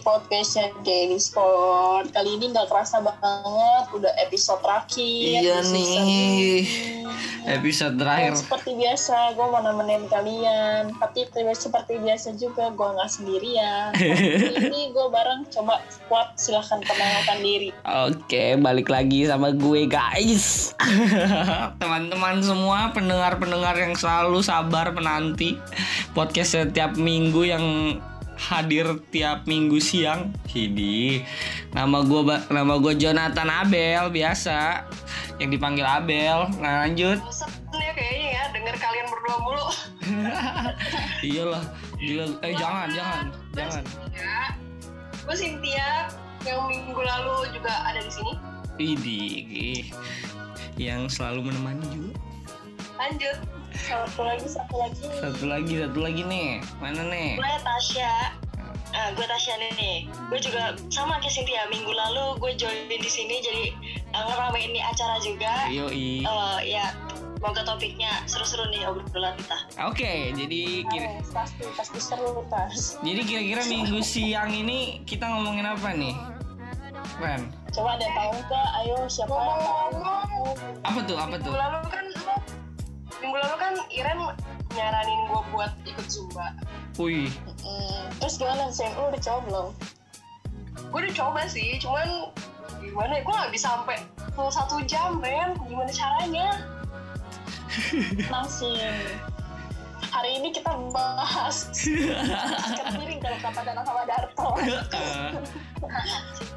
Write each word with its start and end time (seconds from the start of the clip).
podcastnya 0.00 0.70
Daily 0.86 1.18
Sport. 1.18 2.14
Kali 2.14 2.38
ini 2.38 2.50
nggak 2.50 2.70
kerasa 2.70 3.02
banget, 3.02 3.84
udah 3.94 4.12
episode 4.22 4.62
terakhir. 4.62 5.42
Iya 5.42 5.62
di 5.62 5.72
nih. 5.72 6.58
Episode 7.48 7.96
Dan 7.96 8.00
terakhir. 8.04 8.32
seperti 8.44 8.76
biasa, 8.76 9.32
gue 9.32 9.46
mau 9.48 9.62
nemenin 9.64 10.04
kalian. 10.12 10.92
Tapi 11.00 11.24
seperti 11.56 11.96
biasa 11.96 12.36
juga, 12.36 12.68
gue 12.68 12.88
nggak 12.92 13.10
sendirian. 13.10 13.90
Kali 13.96 14.56
ini 14.68 14.92
gue 14.92 15.06
bareng, 15.08 15.48
coba 15.48 15.80
squad 15.88 16.28
silahkan 16.36 16.78
perkenalkan 16.84 17.38
diri. 17.40 17.70
Oke, 17.88 18.60
balik 18.60 18.92
lagi 18.92 19.24
sama 19.24 19.54
gue 19.56 19.88
guys. 19.88 20.76
Teman-teman 21.80 22.44
semua, 22.44 22.92
pendengar-pendengar 22.92 23.80
yang 23.80 23.96
selalu 23.96 24.44
sabar 24.44 24.92
menanti 24.92 25.56
podcast 26.12 26.52
setiap 26.58 26.98
minggu 27.00 27.48
yang 27.48 27.64
hadir 28.38 28.86
tiap 29.10 29.44
minggu 29.44 29.82
siang. 29.82 30.30
Hidi. 30.46 31.26
Nama 31.74 31.98
gue 32.06 32.22
nama 32.48 32.74
gue 32.78 32.94
Jonathan 32.94 33.50
Abel 33.50 34.08
biasa 34.08 34.86
yang 35.42 35.50
dipanggil 35.50 35.84
Abel. 35.84 36.46
Nah, 36.62 36.86
lanjut. 36.86 37.18
bosen 37.20 37.50
ya 37.74 37.92
kayaknya 37.92 38.28
ya 38.32 38.42
denger 38.54 38.76
kalian 38.78 39.06
berdua 39.06 39.36
mulu 39.38 39.66
Iyalah, 41.28 41.62
gila. 42.00 42.24
Eh 42.42 42.54
jangan, 42.56 42.86
jangan, 42.90 43.24
jangan. 43.54 43.82
ya 44.16 44.54
gue 45.28 45.36
Cynthia 45.36 46.08
yang 46.42 46.64
minggu 46.64 46.96
lalu 46.96 47.52
juga 47.52 47.68
ada 47.84 48.00
di 48.00 48.08
sini 48.08 48.32
Idi, 48.78 49.20
yang 50.80 51.10
selalu 51.10 51.50
menemani 51.52 51.84
juga. 51.92 52.14
lanjut 52.96 53.36
Satu 53.78 54.20
lagi, 54.26 54.46
satu 54.50 54.74
lagi. 54.74 55.02
Satu 55.22 55.44
lagi, 55.46 55.74
satu 55.78 55.98
lagi 56.02 56.22
nih. 56.26 56.48
Mana 56.82 57.02
nih? 57.06 57.38
gue 57.38 57.52
Tasya 57.62 58.12
Ah, 58.88 59.12
gue 59.12 59.20
Tasya 59.20 59.60
nih 59.76 60.08
gue 60.32 60.40
juga 60.40 60.72
sama 60.88 61.20
kayak 61.20 61.28
Cynthia 61.36 61.68
minggu 61.68 61.92
lalu 61.92 62.40
gue 62.40 62.56
join 62.56 62.88
di 62.88 63.04
sini 63.04 63.36
jadi 63.44 63.64
uh, 64.16 64.24
ngeramein 64.32 64.72
nih 64.72 64.80
acara 64.80 65.20
juga 65.20 65.68
Yoi. 65.68 66.24
Eh, 66.24 66.58
ya 66.72 66.96
semoga 67.36 67.68
topiknya 67.68 68.08
seru-seru 68.24 68.64
nih 68.72 68.88
obrolan 68.88 69.36
kita 69.36 69.58
Oke, 69.84 70.32
jadi 70.32 70.88
kira, 70.88 71.20
Harus, 71.20 71.30
pasti, 71.36 71.62
pasti 71.76 72.00
seru, 72.00 72.42
tas. 72.48 72.96
jadi 73.04 73.20
kira-kira 73.28 73.62
minggu 73.68 74.00
siang 74.00 74.50
ini 74.50 75.04
kita 75.04 75.28
ngomongin 75.28 75.68
apa 75.68 75.92
nih? 75.92 76.16
Ren, 77.20 77.52
Coba 77.70 77.94
yang 78.00 78.14
tahu 78.16 78.30
nggak? 78.40 78.68
Ayo, 78.82 78.96
siapa 79.06 79.32
yang 79.36 79.60
tahu? 79.60 79.96
apa 80.82 81.00
tuh? 81.04 81.16
Apa 81.20 81.36
tuh? 81.38 81.52
lalu 81.54 81.78
kan 81.92 82.04
minggu 83.18 83.36
lalu 83.36 83.56
kan 83.56 83.72
Iren 83.88 84.18
nyaranin 84.70 85.20
gue 85.26 85.40
buat 85.50 85.72
ikut 85.84 86.06
zumba 86.06 86.54
Wih, 86.98 87.30
Hmm, 87.62 88.04
terus 88.18 88.36
gimana 88.36 88.68
sih? 88.68 88.84
Lu 88.94 89.08
udah 89.08 89.20
coba 89.20 89.40
belum? 89.46 89.68
gue 90.78 90.98
udah 91.04 91.14
coba 91.14 91.40
sih 91.44 91.76
cuman 91.76 92.32
gimana 92.78 93.18
ya 93.18 93.20
gue 93.20 93.34
nggak 93.34 93.50
bisa 93.50 93.66
sampai 93.74 93.98
full 94.32 94.48
satu 94.48 94.78
jam 94.86 95.18
Ben 95.18 95.52
gimana 95.60 95.90
caranya 95.90 96.48
Langsung. 98.32 98.74
Hari 100.08 100.40
ini 100.40 100.48
kita 100.50 100.72
bahas 100.88 101.68
sikat 101.70 102.96
piring 102.96 103.20
kalau 103.20 103.38
kata 103.38 103.60
Danang 103.60 103.84
sama 103.84 104.02
Darto. 104.08 104.48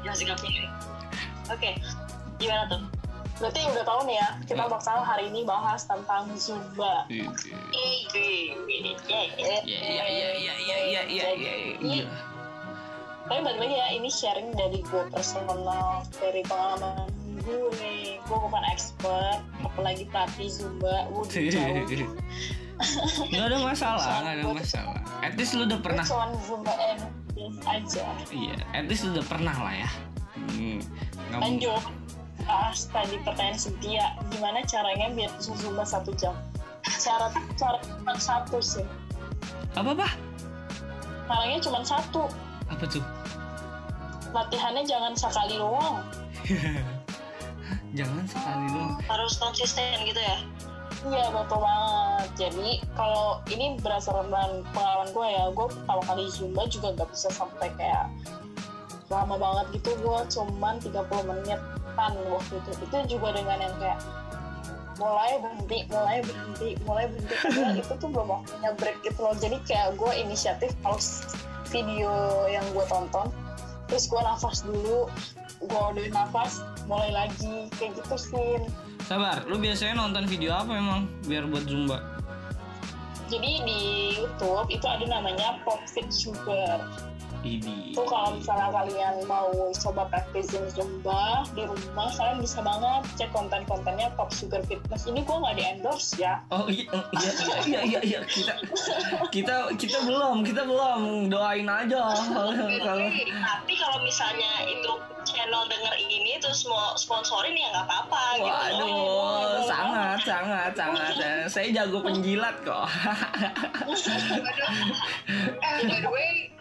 ya 0.06 0.10
sikap 0.10 0.38
pilih 0.40 0.66
oke 1.46 1.70
gimana 2.38 2.62
tuh 2.66 2.80
Berarti 3.40 3.60
udah 3.64 3.84
tahu 3.86 4.00
nih 4.04 4.16
ya, 4.20 4.28
kita 4.44 4.64
bakal 4.68 4.98
hari 5.00 5.32
ini 5.32 5.42
bahas 5.48 5.88
tentang 5.88 6.28
Zumba. 6.36 7.08
Iya, 7.08 7.26
iya, 7.72 8.28
iya, 9.72 10.28
iya, 10.36 11.02
iya, 11.08 11.28
iya, 11.32 11.54
iya. 11.80 12.06
Tapi 13.26 13.40
balik 13.40 13.60
lagi 13.64 13.76
ya, 13.78 13.88
ini 13.96 14.10
sharing 14.12 14.52
dari 14.52 14.84
gue 14.84 15.02
personal, 15.08 16.04
dari 16.20 16.42
pengalaman 16.44 17.08
gue. 17.42 18.20
Gue 18.22 18.38
bukan 18.38 18.62
expert, 18.68 19.40
apalagi 19.64 20.04
tapi 20.12 20.52
Zumba. 20.52 21.08
Gue 21.08 21.24
Gak 23.30 23.46
ada 23.46 23.58
masalah, 23.62 24.26
gak 24.26 24.34
ada 24.42 24.44
masalah. 24.50 25.00
At 25.22 25.38
least 25.38 25.54
lu 25.54 25.64
udah 25.64 25.80
pernah. 25.80 26.04
Cuman 26.04 26.30
Zumba 26.44 26.74
aja. 27.64 28.04
Iya, 28.28 28.56
at 28.76 28.86
least 28.86 29.08
lu 29.08 29.16
udah 29.16 29.26
pernah 29.26 29.56
lah 29.56 29.74
ya. 29.74 29.90
Hmm. 30.52 30.78
Lanjut 31.32 32.01
Bahas 32.46 32.90
tadi 32.90 33.16
pertanyaan 33.22 33.58
Cynthia, 33.58 34.16
gimana 34.34 34.62
caranya 34.66 35.12
biar 35.14 35.30
bisa 35.38 35.54
Zumba 35.58 35.84
satu 35.86 36.10
jam? 36.18 36.34
Cara 36.82 37.30
cara 37.54 37.78
cuma 37.82 38.14
satu 38.18 38.58
sih. 38.58 38.86
Apa 39.78 39.94
apa? 39.94 40.08
Caranya 41.30 41.58
cuma 41.62 41.80
satu. 41.86 42.26
Apa 42.66 42.84
tuh? 42.90 43.04
Latihannya 44.32 44.82
jangan 44.88 45.12
sekali 45.14 45.60
doang. 45.60 46.02
Jangan 47.92 48.24
sekali 48.24 48.66
dong. 48.72 48.96
harus 49.04 49.36
konsisten 49.36 50.00
gitu 50.08 50.16
ya 50.16 50.40
Iya 51.02 51.34
betul 51.34 51.58
banget. 51.58 52.28
Jadi 52.38 52.78
kalau 52.94 53.42
ini 53.50 53.74
berdasarkan 53.82 54.30
pengalaman 54.70 55.10
gue 55.10 55.26
ya, 55.34 55.44
gue 55.50 55.66
pertama 55.66 56.02
kali 56.06 56.30
zumba 56.30 56.62
juga 56.70 56.94
gak 56.94 57.10
bisa 57.10 57.28
sampai 57.34 57.74
kayak 57.74 58.06
lama 59.10 59.34
banget 59.34 59.82
gitu. 59.82 59.98
Gue 59.98 60.22
cuman 60.30 60.78
30 60.78 60.94
menitan 61.92 62.12
waktu 62.32 62.54
itu. 62.56 62.70
Itu 62.88 62.96
juga 63.18 63.28
dengan 63.36 63.58
yang 63.60 63.74
kayak 63.76 64.00
mulai 65.00 65.32
berhenti, 65.40 65.78
mulai 65.88 66.18
berhenti, 66.24 66.70
mulai 66.84 67.04
berhenti. 67.08 67.34
Karena 67.36 67.70
itu 67.76 67.92
tuh 68.00 68.08
belum 68.08 68.28
waktunya 68.28 68.70
break 68.76 68.98
gitu 69.04 69.20
loh. 69.20 69.36
Jadi 69.36 69.56
kayak 69.68 69.96
gue 70.00 70.12
inisiatif 70.16 70.70
pause 70.80 71.36
video 71.68 72.12
yang 72.48 72.64
gue 72.72 72.84
tonton. 72.88 73.28
Terus 73.88 74.08
gue 74.08 74.20
nafas 74.24 74.64
dulu, 74.64 75.12
gue 75.60 75.82
udah 75.92 76.06
nafas, 76.16 76.64
mulai 76.88 77.12
lagi 77.12 77.68
kayak 77.76 77.92
gitu 78.00 78.16
sih. 78.16 78.56
Sabar, 79.04 79.44
lu 79.44 79.60
biasanya 79.60 80.00
nonton 80.00 80.24
video 80.24 80.56
apa 80.56 80.72
emang 80.72 81.10
biar 81.28 81.44
buat 81.44 81.68
zumba? 81.68 82.00
Jadi 83.28 83.64
di 83.64 83.80
YouTube 84.20 84.68
itu 84.68 84.84
ada 84.84 85.04
namanya 85.08 85.60
Pop 85.64 85.80
Fit 85.88 86.08
Sugar. 86.12 86.84
Ini. 87.42 87.90
Itu 87.90 88.06
kalau 88.06 88.38
misalnya 88.38 88.70
kalian 88.70 89.26
mau 89.26 89.50
coba 89.74 90.06
practicing 90.08 90.62
Zumba 90.70 91.42
di 91.52 91.66
rumah, 91.66 92.08
kalian 92.14 92.38
bisa 92.38 92.62
banget 92.62 93.02
cek 93.18 93.30
konten-kontennya 93.34 94.14
Pop 94.14 94.30
Sugar 94.30 94.62
Fitness. 94.64 95.04
Ini 95.04 95.20
gue 95.22 95.36
nggak 95.36 95.54
di 95.58 95.64
endorse 95.66 96.14
ya. 96.16 96.38
Oh 96.54 96.70
iya 96.70 96.86
iya 97.18 97.30
iya 97.66 97.80
iya 97.82 98.00
iya, 98.00 98.00
iya. 98.02 98.20
kita 98.30 98.54
kita 99.34 99.54
kita 99.74 99.98
belum 100.06 100.46
kita 100.46 100.62
belum 100.62 101.28
doain 101.28 101.66
aja 101.66 102.14
kalau 102.30 102.54
Tapi- 102.54 103.78
kalau 103.78 103.98
misalnya 104.06 104.52
itu 104.70 104.92
channel 105.22 105.64
denger 105.66 105.94
ini 105.98 106.38
terus 106.38 106.66
mau 106.66 106.94
sponsorin 106.94 107.54
ya 107.54 107.70
nggak 107.70 107.86
apa-apa 107.86 108.24
gitu 108.42 108.86
waduh 108.90 109.62
sangat 109.64 110.18
sangat 110.26 110.70
sangat 110.74 111.14
Eh, 111.22 111.46
saya 111.46 111.68
jago 111.70 112.02
penjilat 112.02 112.58
kok 112.66 112.82
eh 115.62 115.78
by 115.86 115.98
the 116.02 116.10
way 116.10 116.51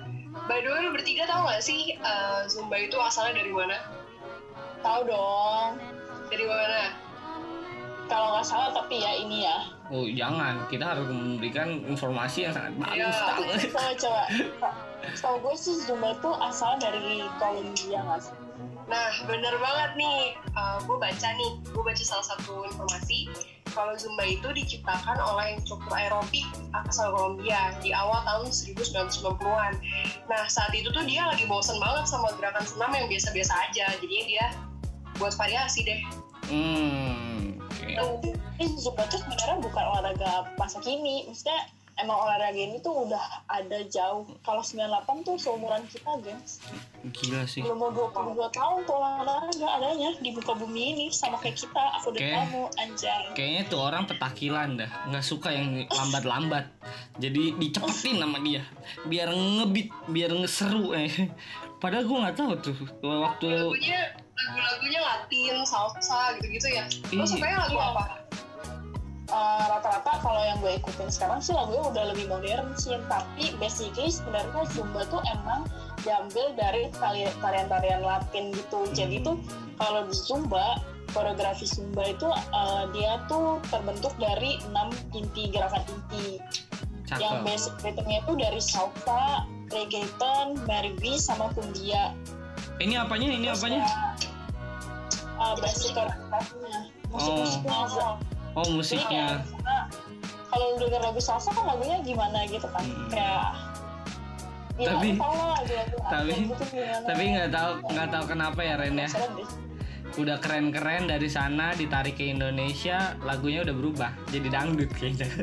by 0.44 0.58
the 0.58 0.68
way 0.68 0.80
lu 0.80 0.92
bertiga 0.92 1.24
tau 1.24 1.44
gak 1.44 1.60
sih 1.60 1.94
eh, 1.94 2.40
zumba 2.46 2.76
itu 2.76 2.98
asalnya 2.98 3.38
dari 3.38 3.52
mana 3.52 3.78
Tahu 4.82 5.06
dong. 5.06 5.78
dari 6.28 6.42
mana 6.44 6.82
Kalau 8.06 8.34
nggak 8.34 8.44
salah 8.44 8.70
tapi 8.72 8.98
ya 8.98 9.14
ini 9.16 9.46
ya. 9.46 9.58
oh 9.88 10.04
jangan 10.06 10.68
kita 10.68 10.84
harus 10.86 11.06
memberikan 11.06 11.80
informasi 11.86 12.44
yang 12.44 12.52
sangat 12.52 12.74
bagus 12.76 12.98
Iya. 12.98 13.24
tahu 13.30 13.42
Coba 13.70 13.84
coba. 13.96 14.24
Tahu 15.14 15.36
gue 15.40 15.56
sih 15.56 15.76
Zumba 15.80 16.12
itu 16.12 16.30
asal 16.38 16.76
dari 16.78 17.24
Kolombia 17.36 18.00
nggak 18.02 18.20
sih? 18.22 18.36
Nah, 18.92 19.10
bener 19.24 19.56
banget 19.56 19.92
nih. 19.96 20.36
gue 20.84 20.98
baca 21.00 21.28
nih, 21.32 21.52
gue 21.64 21.80
baca 21.80 22.04
salah 22.04 22.28
satu 22.28 22.68
informasi 22.68 23.32
kalau 23.72 23.96
Zumba 23.96 24.28
itu 24.28 24.52
diciptakan 24.52 25.16
oleh 25.16 25.56
instruktur 25.56 25.96
aerobik 25.96 26.44
asal 26.92 27.16
Kolombia 27.16 27.72
di 27.80 27.96
awal 27.96 28.20
tahun 28.28 28.52
1990-an. 28.52 29.74
Nah, 30.28 30.44
saat 30.52 30.76
itu 30.76 30.92
tuh 30.92 31.08
dia 31.08 31.24
lagi 31.24 31.48
bosen 31.48 31.80
banget 31.80 32.12
sama 32.12 32.36
gerakan 32.36 32.68
senam 32.68 32.92
yang 32.92 33.08
biasa-biasa 33.08 33.54
aja. 33.72 33.96
Jadinya 34.04 34.26
dia 34.28 34.46
buat 35.16 35.32
variasi 35.40 35.88
deh. 35.88 36.02
hmm 36.52 37.64
oke. 37.96 38.30
Tapi 38.36 38.64
Zumba 38.76 39.08
tuh 39.08 39.24
sebenarnya 39.24 39.58
bukan 39.64 39.84
olahraga 39.88 40.52
masa 40.60 40.84
kini. 40.84 41.32
Maksudnya 41.32 41.60
emang 41.98 42.18
olahraga 42.18 42.56
ini 42.56 42.80
tuh 42.80 43.06
udah 43.06 43.20
ada 43.46 43.84
jauh. 43.86 44.24
Kalau 44.40 44.60
98 44.60 44.88
tuh 45.22 45.36
seumuran 45.36 45.84
kita, 45.86 46.12
guys. 46.20 46.62
gila 47.04 47.44
sih 47.44 47.60
Belum 47.60 47.78
mau 47.78 47.90
22 47.90 48.38
tahun 48.52 48.80
tuh 48.84 48.94
olahraga 48.94 49.68
adanya 49.74 50.14
di 50.18 50.30
muka 50.30 50.54
bumi 50.54 50.94
ini 50.94 51.06
sama 51.10 51.36
kayak 51.36 51.58
kita. 51.58 51.84
Aku 51.98 52.12
dan 52.12 52.22
Oke. 52.22 52.32
kamu, 52.32 52.62
anjay. 52.78 53.24
kayaknya 53.34 53.64
tuh 53.66 53.80
orang 53.82 54.04
petakilan 54.06 54.70
dah 54.78 54.92
nggak 55.08 55.22
suka 55.22 55.50
yang 55.50 55.82
lambat-lambat 55.88 56.66
jadi 57.18 57.56
dicepetin 57.56 58.18
sama 58.18 58.38
dia 58.40 58.62
biar 59.04 59.30
ngebit 59.30 59.90
biar 60.08 60.32
ngeseru 60.32 60.94
eh 60.94 61.10
padahal 61.78 62.06
gue 62.06 62.18
nggak 62.18 62.38
tahu 62.38 62.52
tuh 62.62 62.76
waktu 63.02 63.48
Lagunya 63.50 64.02
lagu-lagunya 64.36 65.00
Latin, 65.00 65.56
salsa 65.62 66.34
gitu-gitu 66.38 66.68
ya. 66.68 66.86
Lo 67.14 67.22
Iya. 67.22 67.30
sukanya 67.30 67.58
lagu 67.66 67.78
apa? 67.78 68.04
Kalau 70.22 70.38
yang 70.40 70.62
gue 70.62 70.78
ikutin 70.78 71.10
sekarang 71.10 71.42
sih 71.42 71.50
lagunya 71.52 71.82
udah 71.82 72.04
lebih 72.14 72.30
modern 72.30 72.78
sih 72.78 72.94
tapi 73.10 73.58
basically 73.58 74.08
sebenarnya 74.08 74.64
Zumba 74.70 75.02
tuh 75.10 75.18
emang 75.28 75.66
diambil 76.02 76.54
dari 76.54 76.94
tarian-tarian 77.42 78.02
Latin 78.02 78.54
gitu. 78.54 78.86
Jadi 78.94 79.18
Hmm. 79.20 79.26
tuh 79.26 79.36
kalau 79.76 80.06
di 80.06 80.14
Zumba, 80.14 80.78
koreografi 81.10 81.66
Zumba 81.66 82.06
itu 82.06 82.30
uh, 82.30 82.86
dia 82.94 83.18
tuh 83.26 83.58
terbentuk 83.68 84.14
dari 84.16 84.62
enam 84.70 84.90
inti 85.12 85.50
gerakan 85.50 85.82
inti. 85.90 86.38
Yang 87.12 87.34
Cakep. 87.34 87.44
basic 87.44 87.74
rhythmnya 87.82 88.18
itu 88.24 88.34
dari 88.40 88.62
salsa, 88.64 89.24
reggaeton, 89.68 90.48
mervi, 90.64 91.20
sama 91.20 91.52
cumbia. 91.52 92.16
Ini 92.78 93.04
apanya? 93.04 93.28
Ini 93.28 93.48
Terus 93.50 93.60
apanya? 93.60 93.82
kayak, 93.84 94.16
uh, 95.36 95.56
basic 95.60 95.92
koreografinya. 95.92 96.78
Musik-musiknya 97.10 97.74
Oh. 97.74 97.86
aja. 97.90 98.08
Oh 98.52 98.68
musiknya. 98.70 99.28
Karena 99.44 99.71
kalau 100.52 100.66
lu 100.76 100.84
denger 100.84 101.02
lagu 101.02 101.22
salsa 101.24 101.50
kan 101.50 101.64
lagunya 101.66 101.98
gimana 102.04 102.44
gitu 102.46 102.68
kan 102.68 102.84
Hmm. 102.84 103.08
kayak 103.08 103.48
ya, 104.76 104.88
Tapi- 104.92 105.16
lah 105.16 105.32
lagu-lagu 105.56 105.96
tapi- 106.04 106.32
Aceh 106.32 106.44
gitu 106.44 106.64
gimana. 106.70 107.06
Tapi 107.08 107.24
nggak 107.32 107.50
tahu 107.50 107.72
nggak 107.88 108.10
tahu 108.12 108.24
kenapa 108.28 108.60
ya 108.60 108.76
Ren 108.76 108.98
ya. 108.98 109.10
Udah 110.12 110.38
keren-keren 110.44 111.08
dari 111.08 111.32
sana 111.32 111.72
ditarik 111.72 112.20
ke 112.20 112.28
Indonesia 112.28 113.16
lagunya 113.24 113.64
udah 113.64 113.72
berubah 113.72 114.12
jadi 114.28 114.48
dangdut 114.52 114.92
kayaknya. 114.92 115.28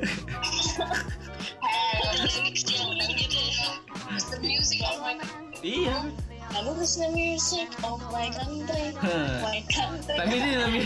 gitu 4.38 4.74
ya 4.76 4.90
my 5.00 5.14
iya. 5.62 5.96
Music 7.12 7.68
of 7.84 8.00
my 8.08 8.32
country, 8.32 8.96
Heh. 8.96 9.40
my 9.44 9.60
country. 9.68 10.16
Tapi 10.16 10.34
ini 10.40 10.50
lebih 10.56 10.84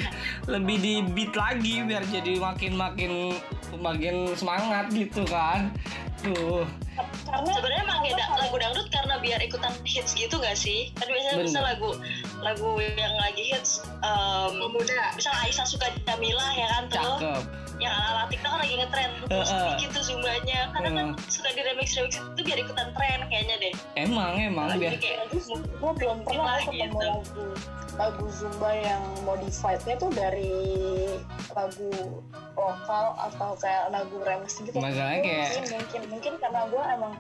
lebih 0.50 0.76
di 0.82 0.94
beat 1.14 1.32
lagi 1.38 1.74
biar 1.86 2.02
jadi 2.10 2.32
makin 2.38 2.72
makin 2.74 3.12
makin 3.78 4.34
semangat 4.34 4.90
gitu 4.90 5.22
kan. 5.26 5.70
Tuh. 6.22 6.62
karena 7.26 7.50
sebenarnya 7.50 7.82
emang 7.82 8.00
ya 8.04 8.14
lagu 8.38 8.56
dangdut 8.60 8.86
karena 8.92 9.16
biar 9.18 9.40
ikutan 9.42 9.74
hits 9.82 10.12
gitu 10.14 10.36
gak 10.38 10.54
sih 10.54 10.92
kan 10.94 11.08
biasanya 11.08 11.34
Bener. 11.40 11.46
bisa 11.48 11.60
lagu 11.64 11.90
lagu 12.44 12.68
yang 12.78 13.16
lagi 13.18 13.42
hits 13.48 13.82
um, 14.04 14.70
muda 14.70 15.16
misal 15.16 15.32
Aisyah 15.40 15.66
suka 15.66 15.88
Jamila 16.04 16.46
ya 16.54 16.66
kan 16.68 16.82
tuh 16.92 17.00
Cakep. 17.00 17.42
Yang 17.82 17.92
ala 17.92 18.08
ala 18.12 18.22
TikTok 18.26 18.48
kan 18.48 18.58
lagi 18.58 18.74
ngetren 18.76 19.10
terus 19.22 19.50
Heeh. 19.50 19.72
gitu 19.80 19.98
zumbanya 20.02 20.60
karena 20.70 20.88
kan 20.92 21.06
suka 21.26 21.48
di 21.50 21.60
remix 21.62 21.88
remix 21.92 22.12
itu 22.16 22.40
biar 22.40 22.58
ikutan 22.58 22.88
tren 22.92 23.20
kayaknya 23.26 23.56
deh 23.60 23.74
Emang 23.94 24.32
emang 24.36 24.68
biar 24.74 24.94
kayak 24.96 25.26
gue 25.28 25.92
belum 25.92 26.18
pernah 26.22 26.56
Gitu. 26.62 26.70
ketemu 26.72 26.98
lagu 27.02 27.44
lagu 27.92 28.24
zumba 28.30 28.70
yang 28.72 29.02
modifiednya 29.22 29.94
tuh 29.96 30.10
dari 30.10 30.54
lagu 31.50 31.90
lokal 32.54 33.04
atau 33.18 33.52
kayak 33.54 33.90
lagu 33.90 34.16
remix 34.18 34.56
gitu. 34.58 34.78
Masalahnya 34.78 35.20
kayak- 35.20 35.50
mungkin 35.52 35.64
mungkin 35.74 36.02
mungkin 36.08 36.32
karena 36.38 36.60
gue 36.66 36.82
emang 36.90 37.12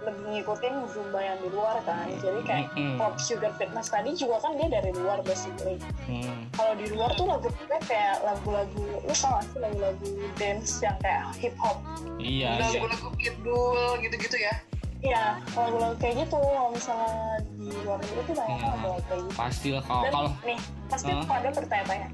lebih 0.00 0.24
ngikutin 0.32 0.74
zumba 0.88 1.20
yang 1.20 1.36
di 1.38 1.48
luar 1.48 1.76
kan 1.84 2.08
jadi 2.16 2.40
kayak 2.42 2.66
Mm-mm. 2.72 2.96
pop 2.96 3.14
sugar 3.16 3.52
fitness 3.54 3.88
tadi 3.88 4.16
juga 4.16 4.40
kan 4.40 4.56
dia 4.56 4.68
dari 4.70 4.90
luar 4.90 5.20
basically 5.20 5.76
Hmm. 6.04 6.48
kalau 6.50 6.72
di 6.74 6.88
luar 6.88 7.12
tuh 7.14 7.24
lagu 7.24 7.46
kayak 7.82 8.18
lagu-lagu 8.20 8.80
lu 8.98 9.12
tau 9.12 9.36
gak 9.36 9.44
sih 9.46 9.58
lagu-lagu 9.58 10.08
dance 10.34 10.80
yang 10.80 10.96
kayak 10.98 11.24
hip 11.36 11.54
hop 11.56 11.78
Iya. 12.16 12.56
iya. 12.58 12.80
lagu-lagu 12.80 13.08
pitbull 13.14 14.00
gitu-gitu 14.00 14.38
ya 14.38 14.54
Iya, 15.00 15.40
lagu-lagu 15.56 15.96
kayak 15.96 16.14
gitu 16.20 16.36
kalau 16.36 16.70
misalnya 16.70 17.16
di 17.56 17.72
luar 17.84 17.96
negeri 17.98 18.20
tuh 18.20 18.34
banyak 18.36 18.58
banget 18.60 18.80
lagu 18.84 19.00
kayak 19.00 19.20
gitu 19.22 19.32
Pastilah 19.32 19.82
kalau 19.82 20.02
dan 20.02 20.12
kalau 20.12 20.30
nih 20.42 20.58
pasti 20.88 21.10
Hah? 21.10 21.24
pada 21.24 21.48
bertanya-tanya 21.50 22.08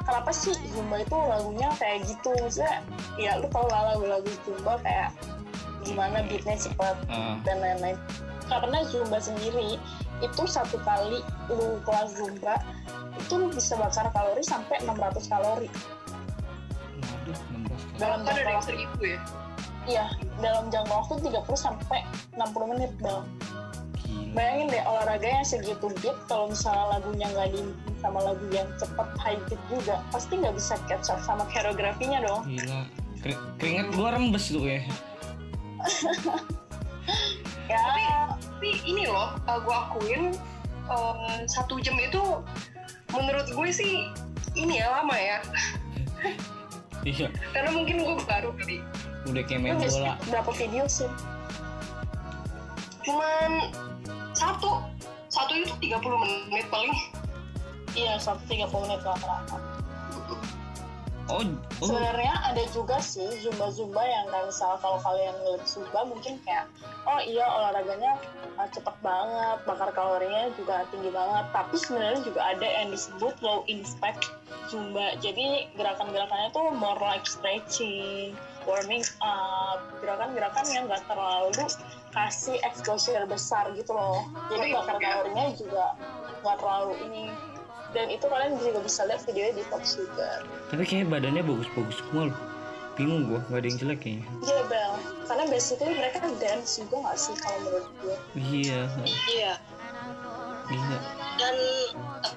kenapa 0.00 0.30
sih 0.30 0.54
Zumba 0.70 0.96
itu 0.98 1.16
lagunya 1.16 1.68
kayak 1.74 1.98
gitu 2.06 2.30
maksudnya 2.36 2.74
ya 3.16 3.34
lu 3.34 3.46
tau 3.50 3.66
lah 3.66 3.94
lagu-lagu 3.94 4.30
Zumba 4.42 4.74
kayak 4.78 5.10
gimana 5.82 6.22
beatnya 6.24 6.56
cepat 6.56 6.96
eh, 7.08 7.34
dan 7.42 7.56
lain-lain 7.58 7.96
karena 8.46 8.78
Zumba 8.84 9.18
sendiri 9.18 9.78
itu 10.20 10.42
satu 10.44 10.76
kali 10.82 11.24
lu 11.48 11.80
kelas 11.82 12.14
Zumba 12.14 12.60
itu 13.16 13.32
lu 13.34 13.48
bisa 13.48 13.74
bakar 13.74 14.10
kalori 14.10 14.42
sampai 14.42 14.76
600 14.82 14.96
kalori 15.26 15.68
waduh, 17.00 17.38
16 17.56 17.64
kali. 17.64 17.96
dalam 17.96 18.18
ada 18.20 18.26
jangka 18.28 18.40
yang 18.42 18.54
waktu 18.54 18.68
seribu 18.68 19.00
ya 19.00 19.18
iya 19.88 20.06
dalam 20.38 20.64
jangka 20.68 20.92
waktu 20.92 21.14
30 21.24 21.56
sampai 21.56 22.00
60 22.36 22.70
menit 22.70 22.92
Gila. 23.00 23.24
bayangin 24.34 24.66
deh 24.68 24.82
olahraga 24.84 25.28
yang 25.30 25.46
segitu 25.46 25.86
beat 26.02 26.16
kalau 26.26 26.50
misalnya 26.50 26.98
lagunya 26.98 27.26
nggak 27.30 27.48
di 27.50 27.60
sama 27.98 28.18
lagu 28.20 28.44
yang 28.50 28.68
cepat 28.76 29.08
high 29.16 29.40
beat 29.46 29.60
juga 29.70 30.02
pasti 30.10 30.36
nggak 30.36 30.54
bisa 30.54 30.74
catch 30.84 31.08
up 31.08 31.20
sama 31.22 31.46
koreografinya 31.48 32.20
dong 32.20 32.44
Gila. 32.44 32.80
Keri- 33.20 33.40
Keringet 33.56 33.88
gua 33.92 34.16
rembes 34.16 34.48
tuh 34.48 34.64
ya. 34.64 34.80
ya. 37.72 37.80
Tapi 38.38 38.70
ini 38.84 39.08
loh 39.08 39.36
uh, 39.48 39.58
gue 39.60 39.74
akuin 39.74 40.22
uh, 40.86 41.40
satu 41.48 41.80
jam 41.80 41.96
itu 41.96 42.20
menurut 43.10 43.48
gue 43.48 43.68
sih 43.72 44.08
ini 44.54 44.80
ya 44.82 45.00
lama 45.00 45.16
ya. 45.16 45.38
Iya. 47.00 47.32
karena 47.56 47.72
mungkin 47.72 48.04
gue 48.04 48.12
baru 48.28 48.52
kali 48.60 48.84
Udah 49.24 49.40
kayak 49.48 49.64
main 49.64 49.80
bola. 49.80 50.20
berapa 50.28 50.52
video 50.52 50.84
sih. 50.84 51.08
Cuman 53.08 53.72
satu. 54.36 54.84
Satu 55.32 55.52
itu 55.56 55.72
30 55.80 55.96
menit 56.20 56.68
paling. 56.68 56.92
Iya 57.96 58.20
satu 58.22 58.38
tiga 58.46 58.70
puluh 58.70 58.86
menit 58.86 59.02
rata-rata 59.02 59.56
Oh, 61.30 61.46
oh. 61.46 61.86
sebenarnya 61.86 62.34
ada 62.42 62.62
juga 62.74 62.98
sih 62.98 63.30
zumba 63.38 63.70
zumba 63.70 64.02
yang 64.02 64.26
kayak 64.34 64.50
misal 64.50 64.74
kalau 64.82 64.98
kalian 64.98 65.30
ngeliat 65.38 65.62
zumba 65.62 66.02
mungkin 66.02 66.42
kayak 66.42 66.66
oh 67.06 67.22
iya 67.22 67.46
olahraganya 67.46 68.18
uh, 68.58 68.66
cepet 68.66 68.96
banget 68.98 69.58
bakar 69.62 69.94
kalorinya 69.94 70.50
juga 70.58 70.82
tinggi 70.90 71.14
banget. 71.14 71.46
Tapi 71.54 71.74
sebenarnya 71.78 72.20
juga 72.26 72.40
ada 72.42 72.66
yang 72.66 72.90
disebut 72.90 73.34
low 73.46 73.62
impact 73.70 74.26
zumba. 74.66 75.14
Jadi 75.22 75.70
gerakan-gerakannya 75.78 76.50
tuh 76.50 76.66
more 76.74 76.98
like 76.98 77.24
stretching 77.24 78.34
warming 78.66 79.06
up. 79.22 79.86
Gerakan-gerakan 80.02 80.66
yang 80.74 80.84
gak 80.90 81.06
terlalu 81.06 81.54
kasih 82.10 82.58
exposure 82.66 83.22
besar 83.30 83.70
gitu 83.78 83.94
loh. 83.94 84.26
Jadi 84.50 84.74
bakar 84.74 84.98
kalorinya 84.98 85.46
juga 85.54 85.94
gak 86.42 86.58
terlalu 86.58 86.94
ini 87.06 87.24
dan 87.90 88.06
itu 88.06 88.22
kalian 88.26 88.54
juga 88.62 88.80
bisa 88.86 89.02
lihat 89.06 89.20
videonya 89.26 89.54
di 89.58 89.64
Top 89.66 89.82
Sugar 89.82 90.46
Tapi 90.70 90.82
kayak 90.86 91.10
badannya 91.10 91.42
bagus-bagus 91.42 91.98
semua 91.98 92.30
loh. 92.30 92.38
Bingung 92.98 93.32
gua, 93.32 93.40
gak 93.48 93.64
ada 93.64 93.66
yang 93.70 93.78
jelek 93.80 93.98
kayaknya. 94.04 94.26
Iya 94.44 94.60
Bel, 94.68 94.94
karena 95.24 95.44
basically 95.48 95.94
mereka 95.96 96.18
dance 96.36 96.70
juga 96.76 96.96
gak 97.08 97.16
sih 97.16 97.34
kalau 97.38 97.58
menurut 97.64 97.86
gue 98.02 98.16
Iya, 98.36 98.80
iya 99.30 99.52
gila. 100.70 100.98
dan 101.34 101.54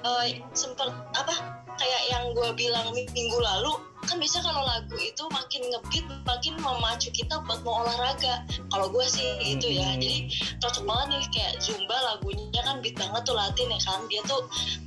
uh, 0.02 0.26
sempet 0.56 0.88
apa 1.14 1.34
kayak 1.78 2.02
yang 2.10 2.24
gue 2.34 2.48
bilang 2.58 2.86
minggu 2.90 3.38
lalu 3.38 3.72
kan 4.04 4.16
biasa 4.20 4.38
kalau 4.44 4.62
lagu 4.64 4.96
itu 5.00 5.24
makin 5.32 5.62
ngebeat 5.72 6.06
makin 6.28 6.54
memacu 6.60 7.08
kita 7.10 7.40
buat 7.44 7.60
mau 7.64 7.84
olahraga. 7.84 8.44
Kalau 8.68 8.86
gue 8.92 9.06
sih 9.08 9.26
gitu 9.40 9.68
ya. 9.72 9.96
Jadi 9.96 10.30
cocok 10.60 10.84
banget 10.84 11.06
nih 11.10 11.22
kayak 11.32 11.52
zumba 11.60 11.96
lagunya 12.12 12.60
kan 12.64 12.78
beat 12.84 12.96
banget 12.96 13.22
tuh 13.24 13.36
latin 13.36 13.68
ya 13.72 13.80
kan. 13.82 14.00
Dia 14.08 14.22
tuh 14.28 14.42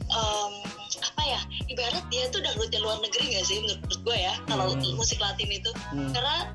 em, 0.08 0.54
apa 0.98 1.22
ya 1.26 1.42
ibarat 1.70 2.06
dia 2.10 2.30
tuh 2.32 2.40
dangdutnya 2.42 2.80
luar 2.82 2.98
negeri 3.04 3.38
gak 3.38 3.46
sih 3.46 3.60
menurut 3.62 4.02
gue 4.02 4.18
ya 4.18 4.34
kalau 4.50 4.74
Hmm. 4.74 4.96
musik 4.96 5.20
latin 5.20 5.50
itu. 5.50 5.72
Hmm. 5.94 6.12
karena 6.14 6.54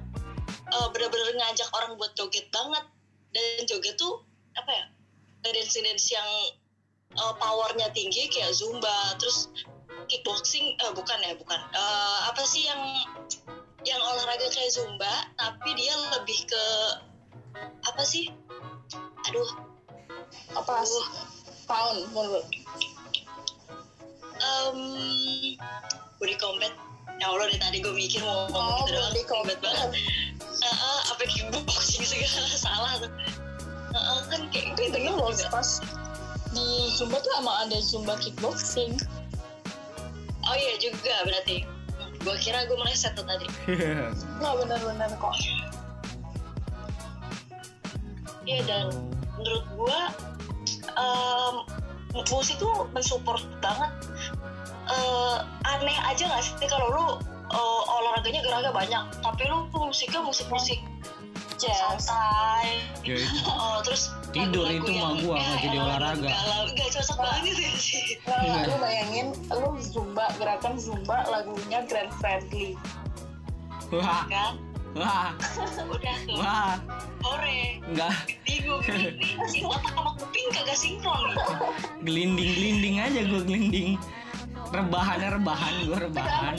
uh, 0.73 0.88
bener-bener 0.90 1.37
ngajak 1.37 1.69
orang 1.75 1.99
buat 1.99 2.14
joget 2.14 2.47
banget. 2.54 2.85
Dan 3.33 3.64
joget 3.64 3.97
tuh 3.97 4.21
apa 4.52 4.69
ya 4.69 4.85
dance 5.42 5.75
dance 5.75 6.09
yang 6.12 6.28
uh, 7.16 7.35
powernya 7.37 7.88
tinggi 7.92 8.28
kayak 8.28 8.52
zumba 8.52 9.16
terus 9.19 9.49
kickboxing 10.09 10.75
eh 10.78 10.92
bukan 10.94 11.18
ya 11.23 11.35
bukan. 11.38 11.61
Eh, 11.75 12.18
apa 12.30 12.42
sih 12.47 12.64
yang 12.66 12.80
yang 13.82 14.00
olahraga 14.00 14.47
kayak 14.54 14.71
zumba 14.71 15.11
tapi 15.35 15.75
dia 15.75 15.94
lebih 16.18 16.38
ke 16.47 16.64
apa 17.87 18.02
sih? 18.06 18.30
Aduh. 19.28 19.50
Apa? 20.56 20.82
Sih? 20.85 21.04
Pound 21.68 22.11
menurut 22.11 22.44
um, 24.42 24.78
body 26.18 26.37
combat. 26.38 26.73
Ya 27.21 27.30
Allah 27.30 27.47
dari 27.54 27.61
tadi 27.61 27.78
gue 27.78 27.94
mikir 27.94 28.18
mau 28.25 28.50
ngomong 28.50 28.82
Oh, 28.82 28.87
gitu 28.88 28.99
doang. 28.99 29.26
combat. 29.30 29.59
banget. 29.62 29.90
Eh, 30.42 31.00
apa 31.11 31.23
kickboxing 31.26 32.02
segala 32.02 32.56
salah 32.66 32.92
tuh. 32.99 33.11
Eh, 33.92 34.18
kan 34.32 34.40
kayak 34.50 34.75
gitu 34.75 34.82
bener 34.90 35.14
loh 35.14 35.30
pas 35.52 35.78
di 36.52 36.66
Zumba 36.92 37.16
tuh 37.21 37.32
emang 37.40 37.68
ada 37.68 37.78
Zumba 37.80 38.14
kickboxing 38.21 38.97
oh 40.49 40.56
iya 40.56 40.75
juga 40.78 41.14
berarti. 41.26 41.66
Gue 42.22 42.37
kira 42.38 42.66
gue 42.70 42.78
meleset 42.78 43.14
tuh 43.18 43.26
tadi. 43.26 43.46
Nggak 44.38 44.54
bener-bener 44.62 45.11
kok. 45.18 45.34
Iya 48.42 48.61
dan 48.66 48.87
menurut 49.38 49.64
gue 49.75 50.00
em, 50.99 51.54
musik 52.30 52.56
tuh 52.58 52.87
mensupport 52.94 53.42
banget. 53.62 53.90
Eh, 54.92 55.37
aneh 55.66 55.99
aja 56.11 56.26
gak 56.26 56.42
sih? 56.42 56.54
Kalau 56.66 56.90
lu 56.90 57.06
eh, 57.50 57.82
olahraganya 57.87 58.42
geraga 58.42 58.70
banyak 58.75 59.04
tapi 59.22 59.46
lu 59.46 59.70
musiknya 59.72 60.20
musik-musik 60.22 60.78
Jazz. 61.62 62.11
santai. 62.11 62.83
Ya, 63.07 63.14
itu. 63.14 63.38
oh 63.50 63.78
terus 63.87 64.11
Tidur 64.35 64.66
itu 64.66 64.90
yang- 64.90 65.14
mah 65.14 65.23
gua 65.23 65.37
ya, 65.38 65.45
nggak 65.47 65.61
jadi 65.62 65.76
olahraga. 65.78 66.28
nggak 66.73 66.88
cocok 66.99 67.16
banget 67.21 67.57
ya 67.57 67.73
sih. 67.78 68.04
Nah, 68.26 68.66
lu 68.66 68.76
bayangin 68.81 69.26
lu 69.47 69.69
zumba 69.78 70.26
gerakan 70.37 70.75
zumba 70.75 71.23
lagunya 71.31 71.78
Grand 71.87 72.12
Friendly. 72.19 72.75
wah. 73.92 74.25
Kan? 74.26 74.54
Wah. 74.92 75.31
Udah 75.95 76.16
tuh. 76.26 76.37
Wah. 76.37 76.75
Hore 77.23 77.78
nggak 77.87 78.12
bingung 78.42 78.83
nih 78.83 79.14
si 79.47 79.62
otak 79.62 79.95
sama 79.95 80.11
kuping 80.19 80.49
kagak 80.50 80.75
sinkron 80.75 81.23
nih 81.31 81.38
gelinding 82.02 82.50
gelinding. 82.59 82.95
Aja 82.99 83.21
gue 83.23 83.40
gelinding 83.47 83.90
rebahannya 84.73 85.28
rebahan 85.38 85.75
gue 85.87 85.99
rebahan 86.02 86.57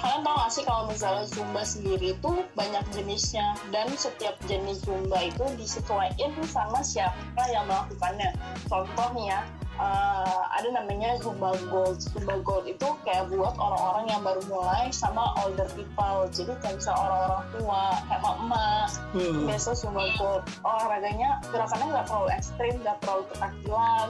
Kalian 0.00 0.24
tau 0.24 0.36
gak 0.40 0.52
sih 0.52 0.64
kalau 0.64 0.88
misalnya 0.88 1.24
Zumba 1.28 1.60
sendiri 1.60 2.16
itu 2.16 2.30
banyak 2.56 2.84
jenisnya 2.96 3.52
dan 3.68 3.84
setiap 3.92 4.32
jenis 4.48 4.80
Zumba 4.80 5.28
itu 5.28 5.44
disesuaikan 5.60 6.32
sama 6.48 6.80
siapa 6.80 7.42
yang 7.52 7.68
melakukannya. 7.68 8.32
Contoh 8.64 9.08
nih 9.12 9.36
ya, 9.36 9.40
eh, 9.76 10.42
ada 10.56 10.68
namanya 10.72 11.20
Zumba 11.20 11.52
Gold. 11.68 12.00
Zumba 12.00 12.40
Gold 12.40 12.64
itu 12.64 12.88
kayak 13.04 13.28
buat 13.28 13.52
orang-orang 13.60 14.08
yang 14.08 14.24
baru 14.24 14.40
mulai 14.48 14.88
sama 14.88 15.36
older 15.44 15.68
people. 15.76 16.24
Jadi 16.32 16.56
kayak 16.64 16.80
misalnya 16.80 17.00
orang-orang 17.04 17.44
tua, 17.52 17.82
kayak 18.08 18.20
emak-emak, 18.24 18.88
Uh, 19.10 19.42
biasa 19.42 19.74
Zumba 19.74 20.06
Gold. 20.16 20.46
Olahraganya 20.64 21.44
gerakannya 21.50 21.86
nggak 21.92 22.06
terlalu 22.08 22.28
ekstrim, 22.32 22.74
nggak 22.80 22.96
terlalu 23.02 23.22
ketakilan, 23.34 24.08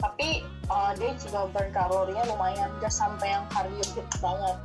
tapi 0.00 0.28
uh, 0.72 0.92
dia 0.96 1.12
juga 1.20 1.40
burn 1.52 1.70
kalorinya 1.70 2.24
lumayan, 2.32 2.72
nggak 2.80 2.90
sampai 2.90 3.38
yang 3.38 3.44
cardio 3.52 3.84
hit 3.92 4.08
banget. 4.18 4.56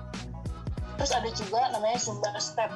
Terus 1.00 1.12
ada 1.12 1.30
juga 1.34 1.60
namanya 1.74 1.98
Zumba 2.00 2.32
Step. 2.38 2.72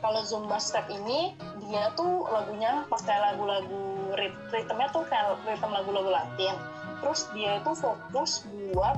Kalau 0.00 0.20
Zumba 0.24 0.56
Step 0.56 0.88
ini 0.88 1.36
dia 1.68 1.92
tuh 1.94 2.24
lagunya 2.32 2.84
pakai 2.88 3.16
lagu-lagu 3.20 4.12
rit- 4.16 4.48
ritmenya 4.52 4.88
tuh 4.92 5.04
kayak 5.08 5.36
ritme 5.44 5.70
lagu-lagu 5.70 6.08
Latin. 6.08 6.56
Terus 7.00 7.28
dia 7.32 7.60
itu 7.60 7.72
fokus 7.76 8.44
buat 8.72 8.96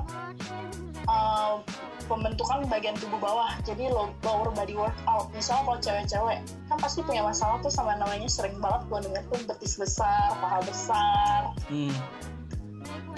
uh, 1.07 1.63
pembentukan 2.07 2.67
bagian 2.67 2.95
tubuh 2.99 3.19
bawah. 3.19 3.51
Jadi 3.63 3.91
low- 3.91 4.15
lower 4.23 4.51
body 4.51 4.75
workout. 4.75 5.31
Misalnya 5.35 5.63
kalau 5.67 5.79
cewek-cewek 5.79 6.39
kan 6.71 6.77
pasti 6.79 6.99
punya 7.03 7.23
masalah 7.23 7.59
tuh 7.63 7.71
sama 7.71 7.95
namanya 7.95 8.27
sering 8.27 8.59
banget 8.59 8.81
gue 8.87 8.99
denger 9.07 9.23
tuh 9.31 9.39
betis 9.47 9.75
besar, 9.79 10.35
paha 10.39 10.59
besar, 10.67 11.39
hmm. 11.71 11.95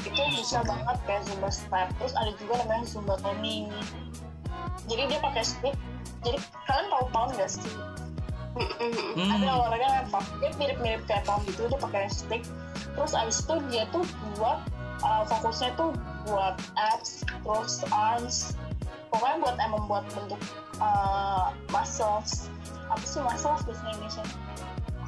itu 0.05 0.21
bisa 0.37 0.61
banget 0.61 0.97
kayak 1.09 1.21
zumba 1.25 1.49
step 1.49 1.87
terus 1.97 2.13
ada 2.13 2.31
juga 2.37 2.61
namanya 2.61 2.85
zumba 2.85 3.15
toning 3.19 3.71
jadi 4.89 5.03
dia 5.09 5.19
pakai 5.21 5.43
stick. 5.45 5.75
Jadi 6.25 6.37
kalian 6.65 6.87
tahu 6.89 7.05
pound 7.13 7.31
gak 7.37 7.49
sih? 7.49 7.65
Hmm. 8.55 9.35
ada 9.35 9.51
olahraga 9.51 9.87
yang 9.99 10.07
pakai 10.07 10.47
mirip-mirip 10.55 11.03
kayak 11.11 11.27
pound 11.27 11.43
gitu 11.45 11.67
dia 11.67 11.79
pakai 11.79 12.07
stick. 12.07 12.43
Terus 12.95 13.11
abis 13.11 13.43
itu 13.43 13.55
dia 13.67 13.83
tuh 13.91 14.07
buat 14.39 14.63
uh, 15.03 15.23
fokusnya 15.27 15.75
tuh 15.75 15.91
buat 16.25 16.55
abs 16.79 17.27
terus 17.27 17.83
arms. 17.91 18.55
Pokoknya 19.11 19.37
buat 19.43 19.55
emang 19.59 19.83
buat 19.91 20.05
bentuk 20.15 20.39
uh, 20.79 21.51
muscles. 21.69 22.47
Apa 22.87 23.03
sih 23.03 23.19
muscles 23.19 23.61
bahasa 23.67 23.83
Indonesia? 23.91 24.23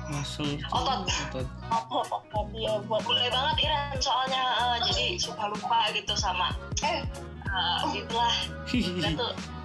Muscle 0.07 0.55
Otot. 0.71 1.03
otot. 1.03 1.47
Otot. 1.67 2.07
Otot 2.07 2.47
dia 2.55 2.79
buat 2.87 3.03
boleh 3.03 3.27
banget 3.27 3.67
Iran 3.67 3.99
soalnya 3.99 4.43
eh, 4.55 4.77
jadi 4.87 5.05
suka 5.19 5.51
lupa 5.51 5.91
gitu 5.91 6.15
sama 6.15 6.55
eh. 6.79 7.03
uh, 7.51 7.83
gitulah 7.91 8.35
udah 8.71 9.35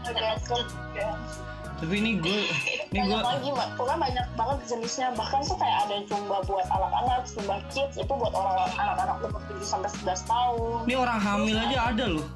tapi 1.83 1.99
ini 1.99 2.23
gue 2.23 2.47
ini 2.95 3.11
gue 3.11 3.19
lagi 3.19 3.50
pokoknya 3.75 3.99
banyak 3.99 4.26
banget 4.38 4.59
jenisnya. 4.71 5.11
Bahkan 5.19 5.40
tuh 5.50 5.59
kayak 5.59 5.78
ada 5.90 5.97
zumba 6.07 6.38
buat 6.47 6.66
anak-anak 6.71 7.26
zumba 7.26 7.59
kids. 7.75 7.99
Itu 7.99 8.12
buat 8.14 8.31
orang 8.31 8.71
anak-anak 8.78 9.16
umur 9.26 9.42
7 9.50 9.66
sampai 9.66 9.90
11 10.07 10.31
tahun. 10.31 10.78
Ini 10.87 10.95
orang 10.95 11.19
hamil 11.19 11.57
aja 11.59 11.78
ada 11.90 12.04
loh. 12.07 12.26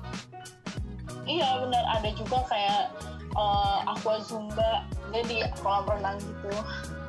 Iya 1.30 1.62
benar 1.62 1.84
ada 1.94 2.08
juga 2.18 2.38
kayak 2.50 2.82
eh, 3.38 3.78
aqua 3.86 4.18
zumba. 4.26 4.82
Dia 5.14 5.22
di 5.22 5.38
kolam 5.62 5.86
renang 5.86 6.18
gitu. 6.18 6.50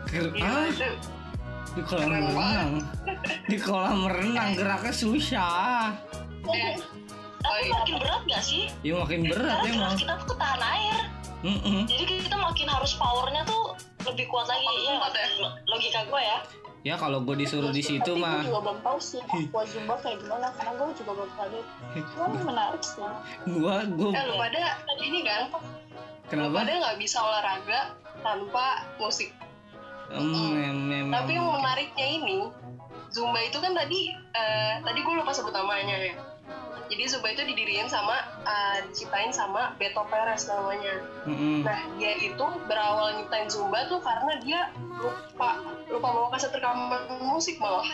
Iya, 0.07 0.29
ah, 0.45 0.69
di 1.73 1.81
kolam 1.81 2.09
renang? 2.13 2.69
Di 3.49 3.57
kolam 3.57 4.05
renang 4.05 4.53
geraknya 4.53 4.93
susah 4.93 5.97
tapi 7.47 7.63
iya. 7.63 7.73
makin 7.79 7.95
berat 7.97 8.21
gak 8.27 8.43
sih? 8.43 8.63
Ya 8.83 8.93
makin 8.99 9.19
berat 9.25 9.57
karena 9.57 9.67
emang. 9.67 9.75
gerak 9.79 9.95
kita 9.97 10.13
tuh 10.19 10.27
ketahan 10.35 10.61
air. 10.63 10.97
Mm-mm. 11.37 11.85
jadi 11.85 12.03
kita 12.17 12.33
makin 12.33 12.65
harus 12.65 12.91
powernya 12.97 13.45
tuh 13.45 13.77
lebih 14.09 14.25
kuat 14.25 14.49
lagi. 14.49 14.65
Ya 14.83 14.97
Kuat 14.97 15.13
ya? 15.13 15.27
lo- 15.37 15.55
logika 15.69 16.01
gue 16.09 16.21
ya. 16.21 16.37
Ya 16.85 16.95
kalau 16.95 17.19
gue 17.21 17.35
disuruh 17.35 17.69
di 17.69 17.83
situ 17.83 18.11
tapi 18.15 18.21
mah. 18.23 18.41
gue 18.41 18.47
juga 18.47 18.59
belum 18.63 18.79
tahu 18.79 18.97
sih 18.97 19.19
aqua 19.21 19.63
zumba 19.67 19.95
kayak 19.99 20.17
gimana 20.23 20.47
karena 20.55 20.71
gue 20.77 20.87
juga 20.97 21.11
belum 21.13 21.29
lihat 21.35 21.65
cuma 22.15 22.25
menarik 22.55 22.81
sih. 22.81 23.01
Gue 23.43 23.75
gue 23.85 24.09
eh 24.13 24.23
lu 24.23 24.33
pada 24.39 24.63
ini 25.03 25.19
kan? 25.21 25.41
Lu 25.51 25.59
kenapa 26.31 26.55
pada 26.63 26.71
nggak 26.73 26.97
bisa 26.97 27.17
olahraga 27.21 27.79
tanpa 28.23 28.65
musik? 28.97 29.29
Em, 30.07 31.11
tapi 31.11 31.35
yang 31.35 31.51
menariknya 31.51 32.07
ini 32.07 32.47
Zumba 33.11 33.39
itu 33.43 33.59
kan 33.59 33.75
tadi 33.75 34.11
eh, 34.15 34.73
tadi 34.79 34.99
gue 35.03 35.13
lupa 35.15 35.31
sebut 35.35 35.51
namanya 35.51 35.95
ya 35.95 36.15
jadi 36.87 37.03
Zumba 37.11 37.31
itu 37.35 37.43
didiriin 37.43 37.87
sama 37.91 38.15
eh, 38.47 38.77
diciptain 38.89 39.31
sama 39.31 39.75
Beto 39.75 40.03
Perez 40.07 40.47
namanya. 40.47 40.95
Mm-mm. 41.27 41.67
nah 41.67 41.79
dia 41.99 42.15
itu 42.19 42.45
berawal 42.67 43.19
nyiptain 43.19 43.51
Zumba 43.51 43.87
tuh 43.91 43.99
karena 43.99 44.39
dia 44.43 44.59
lupa 44.97 45.59
lupa 45.91 46.07
bawa 46.11 46.27
kaset 46.31 46.51
rekaman 46.55 47.07
musik 47.23 47.59
malah. 47.59 47.87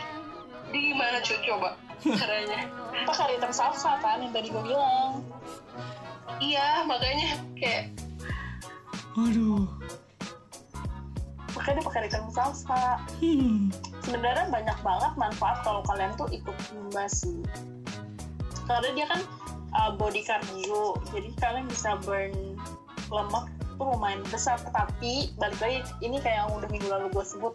Di 0.70 0.94
gimana 0.94 1.22
cuy 1.22 1.38
coba 1.46 1.70
caranya. 2.02 2.60
Apa 3.04 3.14
kali 3.14 3.36
tersalsa 3.42 3.98
kan 4.02 4.22
yang 4.22 4.34
tadi 4.34 4.50
gue 4.54 4.64
bilang. 4.64 5.22
Iya 6.42 6.86
makanya 6.86 7.42
kayak 7.58 7.94
aduh. 9.14 9.70
Makanya 11.54 11.78
dia 11.78 11.86
pakai 11.86 12.02
ritme 12.10 12.32
salsa 12.34 12.98
Hmm. 13.22 13.70
sebenarnya 14.02 14.50
banyak 14.50 14.78
banget 14.82 15.12
manfaat 15.16 15.62
kalau 15.62 15.86
kalian 15.86 16.10
tuh 16.18 16.26
ikut 16.34 16.58
zumba 16.66 17.06
sih 17.06 17.46
karena 18.66 18.90
dia 18.96 19.06
kan 19.10 19.22
uh, 19.76 19.92
body 19.96 20.22
cardio 20.24 20.98
jadi 21.12 21.30
kalian 21.40 21.66
bisa 21.68 21.98
burn 22.04 22.34
lemak 23.12 23.46
tuh 23.78 23.86
lumayan 23.90 24.22
besar. 24.30 24.58
Tapi 24.62 25.34
balik 25.38 25.60
lagi 25.60 25.80
ini 26.02 26.18
kayak 26.22 26.46
yang 26.46 26.50
udah 26.54 26.70
minggu 26.70 26.88
lalu 26.88 27.08
gue 27.14 27.26
sebut 27.26 27.54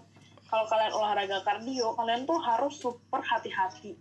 kalau 0.48 0.64
kalian 0.64 0.92
olahraga 0.96 1.44
kardio 1.44 1.92
kalian 1.96 2.24
tuh 2.24 2.38
harus 2.40 2.74
super 2.80 3.20
hati-hati. 3.20 3.96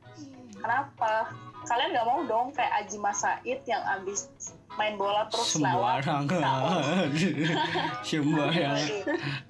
Kenapa? 0.57 1.31
Kalian 1.67 1.91
nggak 1.91 2.07
mau 2.07 2.21
dong 2.23 2.47
kayak 2.55 2.85
Aji 2.85 2.97
Masaid 2.97 3.59
yang 3.67 3.83
abis 3.83 4.31
main 4.77 4.95
bola 4.95 5.25
terus 5.27 5.57
sembarangan. 5.57 6.29
Sembarangan. 8.07 8.77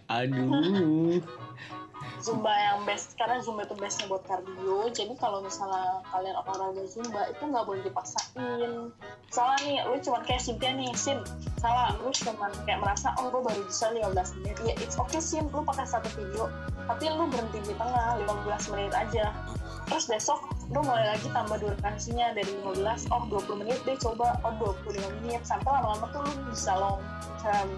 Aduh 0.08 1.22
Zumba 2.18 2.50
yang 2.50 2.82
best 2.90 3.14
karena 3.14 3.38
Zumba 3.46 3.70
itu 3.70 3.78
bestnya 3.78 4.10
buat 4.10 4.26
kardio. 4.26 4.90
Jadi 4.90 5.14
kalau 5.22 5.46
misalnya 5.46 6.02
kalian 6.10 6.34
olahraga 6.34 6.84
Zumba 6.90 7.30
itu 7.30 7.44
nggak 7.46 7.66
boleh 7.66 7.82
dipaksain. 7.86 8.90
Salah 9.30 9.58
nih 9.62 9.86
lu 9.86 10.02
cuman 10.02 10.22
kayak 10.26 10.42
Cynthia 10.42 10.74
nih 10.74 10.90
Sin. 10.98 11.22
Salah 11.62 11.94
lu 12.02 12.10
cuman 12.10 12.50
kayak 12.66 12.82
merasa 12.82 13.14
oh 13.22 13.30
gue 13.30 13.42
baru 13.42 13.62
bisa 13.70 13.94
15 13.94 14.38
menit. 14.42 14.58
Ya 14.66 14.74
it's 14.82 14.98
okay 14.98 15.22
Sin. 15.22 15.46
Lu 15.54 15.62
pakai 15.62 15.86
satu 15.86 16.10
video 16.18 16.50
tapi 16.88 17.12
lu 17.12 17.28
berhenti 17.28 17.60
di 17.62 17.74
tengah 17.78 18.18
15 18.26 18.72
menit 18.74 18.94
aja. 18.98 19.36
Terus 19.88 20.10
besok 20.10 20.40
lu 20.74 20.84
mulai 20.84 21.16
lagi 21.16 21.30
tambah 21.32 21.62
durasinya 21.62 22.34
dari 22.34 22.52
15 22.66 23.14
oh 23.14 23.24
20 23.30 23.62
menit 23.62 23.78
deh 23.86 23.98
coba. 24.02 24.42
Oh 24.42 24.54
25 24.84 25.22
menit. 25.22 25.46
Sampai 25.46 25.70
lama-lama 25.70 26.10
tuh 26.10 26.26
lu 26.26 26.34
bisa 26.50 26.74
long 26.74 27.00
term 27.46 27.70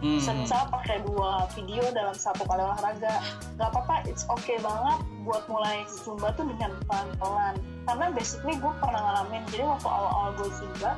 Hmm. 0.00 0.16
bisa 0.16 0.32
misalnya 0.32 0.72
pakai 0.72 1.04
dua 1.04 1.44
video 1.52 1.84
dalam 1.92 2.16
satu 2.16 2.42
kali 2.42 2.64
olahraga 2.64 3.20
nggak 3.54 3.68
apa-apa 3.68 4.00
it's 4.08 4.24
okay 4.26 4.56
banget 4.58 4.96
buat 5.22 5.44
mulai 5.46 5.84
zumba 5.86 6.32
tuh 6.32 6.48
dengan 6.48 6.72
pelan-pelan 6.84 7.54
karena 7.84 8.06
basically 8.10 8.56
gue 8.56 8.72
pernah 8.80 8.96
ngalamin 8.98 9.44
jadi 9.48 9.68
waktu 9.68 9.84
awal-awal 9.84 10.30
gue 10.34 10.48
zumba 10.56 10.92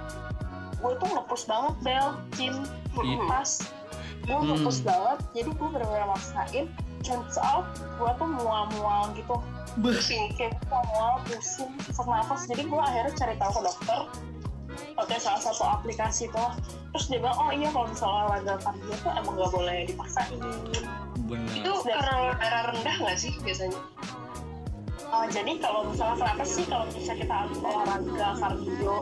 gue 0.79 0.93
tuh 0.97 1.09
ngepus 1.11 1.43
banget 1.45 1.75
bel 1.83 2.07
cin 2.33 2.55
Iya. 2.95 3.19
pas 3.27 3.51
gue 4.23 4.31
Hmm. 4.33 4.47
ngepus 4.55 4.79
banget 4.81 5.19
jadi 5.33 5.49
gue 5.51 5.69
bener-bener 5.69 6.07
maksain 6.07 6.67
turns 7.03 7.37
out 7.43 7.67
gue 7.99 8.11
tuh 8.15 8.29
mual-mual 8.31 9.11
gitu 9.19 9.35
pusing 9.75 10.31
kayak 10.37 10.55
mual 10.71 11.19
pusing 11.27 11.75
sesak 11.83 12.07
nafas 12.07 12.47
jadi 12.47 12.63
gue 12.63 12.79
akhirnya 12.79 13.13
cari 13.17 13.35
tahu 13.35 13.51
ke 13.51 13.61
dokter 13.65 14.01
pakai 14.97 15.19
salah 15.21 15.41
satu 15.41 15.65
aplikasi 15.65 16.29
tuh 16.31 16.51
terus 16.93 17.09
dia 17.09 17.19
bilang 17.21 17.37
oh 17.41 17.51
iya 17.51 17.69
kalau 17.73 17.89
misalnya 17.89 18.15
olahraga 18.29 18.55
kardio 18.61 18.95
tuh 19.01 19.13
emang 19.17 19.35
gak 19.41 19.53
boleh 19.53 19.79
dipaksain. 19.89 20.41
Bener. 21.29 21.53
Itu 21.57 21.71
karena 21.87 22.37
darah 22.37 22.63
rendah 22.73 22.97
nggak 23.01 23.17
sih 23.17 23.33
biasanya? 23.41 23.81
Oh, 25.13 25.29
jadi 25.29 25.61
kalau 25.61 25.93
misalnya 25.93 26.25
kenapa 26.25 26.45
sih? 26.49 26.65
Kalau 26.65 26.89
misalnya 26.89 27.21
kita 27.21 27.37
olahraga 27.61 28.29
kardio 28.41 28.97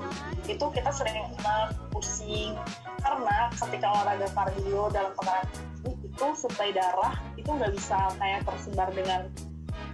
itu 0.51 0.65
kita 0.75 0.91
sering 0.91 1.15
kena 1.39 1.57
pusing. 1.95 2.59
Karena 3.03 3.47
ketika 3.55 3.87
olahraga 3.95 4.29
kardio 4.35 4.91
dalam 4.91 5.15
tinggi 5.15 6.11
itu 6.11 6.27
suplai 6.35 6.75
darah 6.75 7.15
itu 7.39 7.47
nggak 7.47 7.73
bisa 7.75 8.11
kayak 8.19 8.43
tersebar 8.43 8.91
dengan 8.91 9.31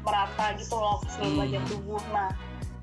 merata 0.05 0.57
gitu 0.57 0.77
loh 0.77 1.01
ke 1.05 1.09
seluruh 1.13 1.33
Hmm. 1.37 1.41
bagian 1.45 1.65
tubuh. 1.69 2.03
Nah 2.13 2.31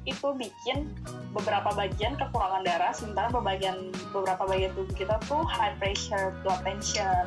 itu 0.04 0.28
bikin 0.36 0.92
beberapa 1.32 1.72
bagian 1.72 2.20
kekurangan 2.20 2.62
darah 2.68 2.92
sementara 2.92 3.32
bagian 3.32 3.88
beberapa 4.12 4.44
bagian 4.44 4.72
tubuh 4.76 4.96
kita 4.96 5.16
tuh 5.26 5.42
high 5.48 5.72
pressure 5.80 6.36
blood 6.44 6.60
tension 6.68 7.26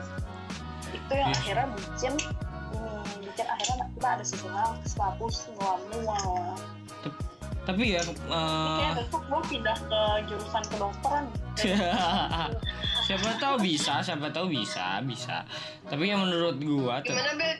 itu 0.93 1.13
yang 1.13 1.33
Iya. 1.33 1.37
akhirnya 1.41 1.67
bikin 1.73 2.13
ini 2.21 2.25
bikin 3.25 3.47
akhirnya 3.49 3.87
kita 3.97 4.09
ada 4.21 4.25
sesuatu 4.25 4.77
kesel 4.85 5.11
pusing 5.19 5.55
mual 5.61 5.79
mual 5.93 6.57
Tapi 7.67 7.99
ya 7.99 8.03
eh, 8.07 8.79
kayak 8.79 8.95
besok 9.03 9.23
gue 9.27 9.41
pindah 9.51 9.75
ke 9.75 10.01
jurusan 10.31 10.65
kedokteran 10.71 11.25
siapa 13.11 13.29
tahu 13.43 13.57
bisa, 13.59 13.99
siapa 14.05 14.31
tahu 14.31 14.47
bisa, 14.55 15.03
bisa. 15.03 15.43
Tapi 15.89 16.11
yang 16.15 16.23
menurut 16.23 16.63
gua 16.63 17.03
Gimana 17.03 17.33
Bel? 17.35 17.59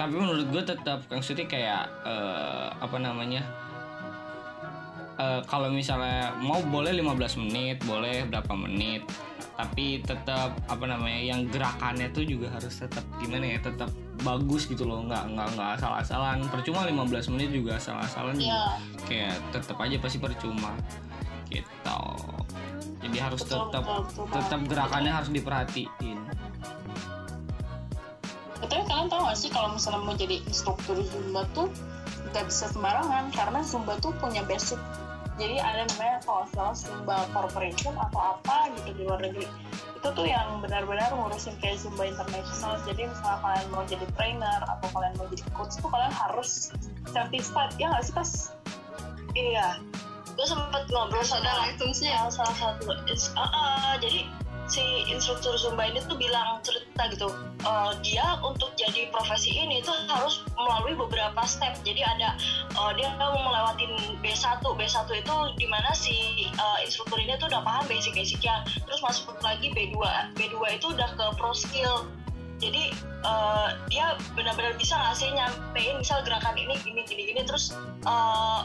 Tapi 0.00 0.14
menurut 0.16 0.48
gue 0.48 0.62
tetap 0.64 1.04
maksudnya 1.12 1.44
kayak 1.44 1.84
eh, 2.08 2.68
apa 2.72 2.96
namanya 2.96 3.44
Eh, 5.14 5.40
kalau 5.46 5.70
misalnya 5.70 6.34
mau 6.42 6.58
boleh 6.58 6.90
15 6.90 7.38
menit 7.38 7.78
boleh 7.86 8.26
berapa 8.26 8.50
menit. 8.58 9.06
Tapi 9.54 10.02
tetap 10.02 10.58
apa 10.66 10.84
namanya 10.90 11.22
yang 11.22 11.46
gerakannya 11.46 12.10
tuh 12.10 12.26
juga 12.26 12.50
harus 12.50 12.74
tetap 12.74 13.06
gimana 13.22 13.54
ya 13.54 13.58
tetap 13.62 13.86
bagus 14.26 14.66
gitu 14.66 14.82
loh. 14.82 15.06
Nggak 15.06 15.30
nggak 15.30 15.48
nggak 15.54 15.70
asal-asalan. 15.78 16.42
Percuma 16.50 16.82
15 16.90 17.30
menit 17.30 17.54
juga 17.54 17.78
asal-asalan. 17.78 18.34
Iya. 18.34 18.82
Kayak 19.06 19.38
tetap 19.54 19.78
aja 19.78 19.96
pasti 20.02 20.18
percuma 20.18 20.74
gitu. 21.46 22.02
Jadi 23.06 23.18
harus 23.22 23.40
tetap 23.46 23.84
tetap 24.34 24.60
gerakannya 24.66 25.12
harus 25.14 25.30
diperhatiin. 25.30 26.18
Tapi 28.64 28.82
kalian 28.88 29.06
tahu 29.12 29.20
gak 29.28 29.38
sih 29.38 29.52
kalau 29.52 29.76
misalnya 29.76 30.00
mau 30.02 30.16
jadi 30.16 30.40
instruktur 30.48 30.96
Zumba 31.04 31.44
tuh 31.52 31.68
gak 32.32 32.48
bisa 32.48 32.72
sembarangan 32.72 33.28
karena 33.30 33.60
Zumba 33.60 33.94
tuh 34.00 34.10
punya 34.18 34.40
basic. 34.48 34.80
Jadi 35.34 35.58
ada 35.58 35.82
namanya 35.90 36.18
kalau 36.22 36.46
salah 36.54 36.74
Zumba 36.78 37.26
Corporation 37.34 37.94
atau 37.98 38.38
apa 38.38 38.70
gitu 38.78 38.90
di 38.94 39.02
luar 39.02 39.18
negeri. 39.18 39.50
Itu 39.98 40.14
tuh 40.14 40.26
yang 40.30 40.62
benar-benar 40.62 41.10
ngurusin 41.10 41.58
kayak 41.58 41.82
Zumba 41.82 42.06
International. 42.06 42.78
Jadi 42.86 43.10
misalnya 43.10 43.38
kalian 43.42 43.66
mau 43.74 43.82
jadi 43.82 44.06
trainer 44.14 44.60
atau 44.62 44.86
kalian 44.94 45.14
mau 45.18 45.26
jadi 45.26 45.44
coach 45.58 45.74
tuh 45.82 45.90
kalian 45.90 46.14
harus 46.14 46.70
certified. 47.10 47.74
Ya 47.82 47.90
nggak 47.90 48.04
sih 48.06 48.14
pas? 48.14 48.30
Iya, 49.34 49.82
gue 50.38 50.46
sempat 50.46 50.86
ngobrol 50.90 51.26
sama 51.26 51.66
license-nya. 51.66 52.14
ya, 52.14 52.22
salah 52.30 52.54
satu 52.54 52.94
ah, 53.34 53.42
ah, 53.42 53.92
jadi 53.98 54.30
si 54.64 55.04
instruktur 55.12 55.60
zumba 55.60 55.84
ini 55.84 56.00
tuh 56.08 56.16
bilang 56.16 56.60
cerita 56.64 57.04
gitu 57.12 57.28
eh, 57.64 57.92
dia 58.00 58.40
untuk 58.40 58.72
jadi 58.78 59.12
profesi 59.12 59.52
ini 59.52 59.84
tuh 59.84 59.92
harus 60.08 60.40
melalui 60.56 60.96
beberapa 60.96 61.44
step. 61.44 61.76
Jadi 61.84 62.00
ada 62.00 62.36
eh, 62.72 62.92
dia 62.96 63.12
mau 63.20 63.36
melewatin 63.36 63.92
B1 64.24 64.64
B1 64.64 65.08
itu 65.12 65.36
di 65.60 65.66
mana 65.68 65.90
si 65.92 66.48
eh, 66.48 66.78
instruktur 66.80 67.20
ini 67.20 67.36
tuh 67.36 67.52
udah 67.52 67.60
paham 67.60 67.84
basic-basicnya 67.88 68.64
terus 68.88 69.00
masuk 69.04 69.36
lagi 69.44 69.68
B2 69.72 69.96
B2 70.36 70.56
itu 70.80 70.86
udah 70.92 71.08
ke 71.12 71.24
pro 71.36 71.52
skill. 71.52 72.08
Jadi 72.62 72.94
eh, 73.24 73.68
dia 73.92 74.16
benar-benar 74.32 74.80
bisa 74.80 74.96
ngasih 74.96 75.28
nyampein 75.36 76.00
misal 76.00 76.24
gerakan 76.24 76.56
ini 76.56 76.74
gini 76.80 77.04
gini 77.04 77.22
gini 77.28 77.40
terus 77.44 77.76
eh, 78.08 78.60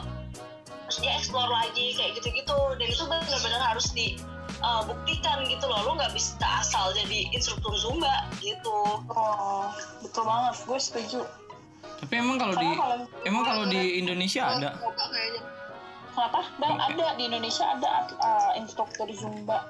terus 0.88 0.98
dia 1.06 1.12
explore 1.20 1.52
lagi 1.52 1.92
kayak 1.92 2.16
gitu-gitu. 2.16 2.58
Dan 2.80 2.86
itu 2.88 3.04
benar-benar 3.04 3.62
harus 3.62 3.92
dibuktikan 4.60 5.40
gitu 5.48 5.64
loh 5.66 5.80
lu 5.82 5.90
nggak 5.96 6.12
bisa 6.12 6.36
asal 6.60 6.92
jadi 6.92 7.32
instruktur 7.32 7.72
zumba 7.74 8.28
gitu 8.38 9.00
Oh, 9.08 9.72
betul 10.04 10.24
banget. 10.24 10.54
Gue 10.64 10.78
setuju. 10.78 11.20
tapi 12.00 12.16
emang 12.16 12.40
kalau 12.40 12.56
di 12.56 12.68
kalau 12.72 12.96
emang 13.28 13.44
kalau 13.44 13.64
di 13.68 14.00
Indonesia 14.00 14.42
ada. 14.46 14.72
Kenapa? 16.10 16.40
Dan 16.56 16.72
Oke. 16.74 16.84
ada 16.96 17.06
di 17.16 17.22
Indonesia 17.28 17.64
ada 17.70 17.92
uh, 18.18 18.52
instruktur 18.56 19.08
Zumba 19.12 19.68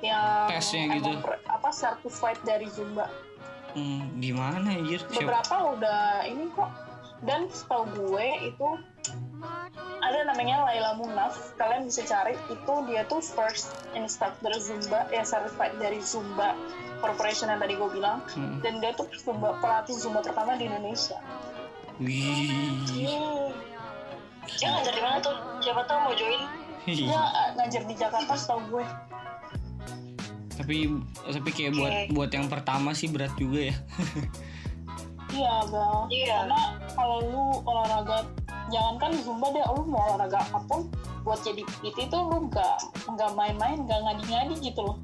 yang 0.00 0.48
Tesnya 0.48 0.96
gitu. 0.96 1.18
per- 1.18 1.42
apa 1.44 1.70
certified 1.70 2.38
dari 2.42 2.66
Zumba. 2.70 3.10
Hmm, 3.74 4.06
di 4.22 4.30
mana? 4.30 4.70
Siapa? 4.80 5.18
Beberapa 5.18 5.54
udah 5.74 6.24
ini 6.24 6.46
kok. 6.54 6.70
Dan 7.26 7.50
setahu 7.50 7.84
gue 7.90 8.26
itu 8.48 8.68
ada 10.04 10.18
namanya 10.28 10.68
Laila 10.68 10.92
Munaf. 11.00 11.56
Kalian 11.56 11.88
bisa 11.88 12.04
cari 12.04 12.36
itu 12.52 12.74
dia 12.84 13.02
tuh 13.08 13.24
first 13.24 13.72
instructor 13.96 14.52
Zumba 14.60 15.08
ya 15.08 15.24
certified 15.24 15.74
dari 15.80 15.98
Zumba 16.04 16.52
Corporation 17.00 17.48
yang 17.48 17.60
tadi 17.60 17.74
gue 17.76 17.88
bilang. 17.88 18.20
Hmm. 18.36 18.60
Dan 18.60 18.84
dia 18.84 18.92
tuh 18.92 19.08
Zumba 19.16 19.56
pelatih 19.58 19.96
Zumba 19.96 20.20
pertama 20.20 20.60
di 20.60 20.68
Indonesia. 20.68 21.16
Wih. 22.02 22.84
hmm. 22.90 23.54
dia 24.44 24.66
ngajar 24.66 24.92
di 24.92 25.02
mana 25.02 25.16
tuh 25.22 25.34
siapa 25.62 25.86
tahu 25.86 25.98
mau 26.10 26.14
join 26.18 26.42
Dia 26.84 27.16
uh, 27.16 27.48
ngajar 27.56 27.82
di 27.86 27.94
Jakarta 27.94 28.34
setahu 28.34 28.60
gue. 28.76 28.86
tapi 30.54 30.86
tapi 31.22 31.50
kayak 31.50 31.72
buat 31.74 31.92
Oke. 31.94 32.10
buat 32.14 32.30
yang 32.34 32.46
pertama 32.46 32.94
sih 32.94 33.08
berat 33.10 33.32
juga 33.38 33.72
ya. 33.72 33.76
Iya, 35.34 35.54
Bel. 35.66 35.98
Iya. 36.14 36.46
Karena 36.46 36.60
kalau 36.94 37.18
lu 37.26 37.44
olahraga, 37.66 38.18
jangankan 38.72 39.10
Zumba 39.20 39.52
deh, 39.52 39.64
lu 39.74 39.82
mau 39.88 40.04
olahraga 40.14 40.40
apa 40.44 40.60
pun, 40.68 40.88
buat 41.24 41.40
jadi 41.40 41.64
PT 41.80 42.12
itu 42.12 42.18
lu 42.18 42.48
nggak 42.48 42.76
nggak 43.08 43.30
main-main, 43.36 43.84
nggak 43.84 44.00
ngadi-ngadi 44.04 44.54
gitu 44.60 44.80
loh. 44.80 44.96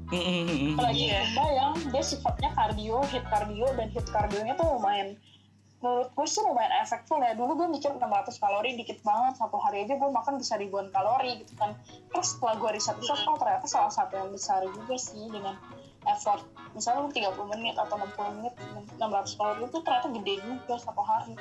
Apalagi 0.77 1.11
Iya. 1.11 1.21
Zumba 1.25 1.45
yang 1.51 1.71
dia 1.89 2.03
sifatnya 2.03 2.49
kardio, 2.53 2.97
hit 3.09 3.25
kardio, 3.29 3.67
dan 3.77 3.87
hit 3.89 4.07
kardionya 4.09 4.53
tuh 4.57 4.67
lumayan. 4.77 5.17
Menurut 5.81 6.13
gue 6.13 6.27
sih 6.29 6.45
lumayan 6.45 6.69
efektif 6.77 7.17
ya. 7.17 7.33
Dulu 7.33 7.57
gue 7.57 7.67
mikir 7.73 7.89
600 7.97 8.37
kalori 8.37 8.77
dikit 8.77 9.01
banget. 9.01 9.41
Satu 9.41 9.57
hari 9.57 9.89
aja 9.89 9.97
gue 9.97 10.09
makan 10.13 10.37
bisa 10.37 10.53
ribuan 10.61 10.93
kalori 10.93 11.41
gitu 11.41 11.57
kan. 11.57 11.73
Terus 12.13 12.37
setelah 12.37 12.53
gue 12.61 12.69
riset-riset 12.77 13.25
oh 13.25 13.37
ternyata 13.41 13.65
salah 13.65 13.89
satu 13.89 14.13
yang 14.13 14.29
besar 14.29 14.61
juga 14.61 14.93
sih 15.01 15.25
dengan 15.33 15.57
effort. 16.09 16.41
Misalnya 16.71 17.03
lu 17.03 17.11
30 17.11 17.51
menit 17.57 17.75
atau 17.75 17.99
60 17.99 18.37
menit 18.39 18.53
600 18.95 19.37
kalori 19.37 19.61
itu 19.67 19.77
ternyata 19.83 20.07
gede 20.09 20.33
juga 20.39 20.75
satu 20.79 21.03
hari. 21.03 21.33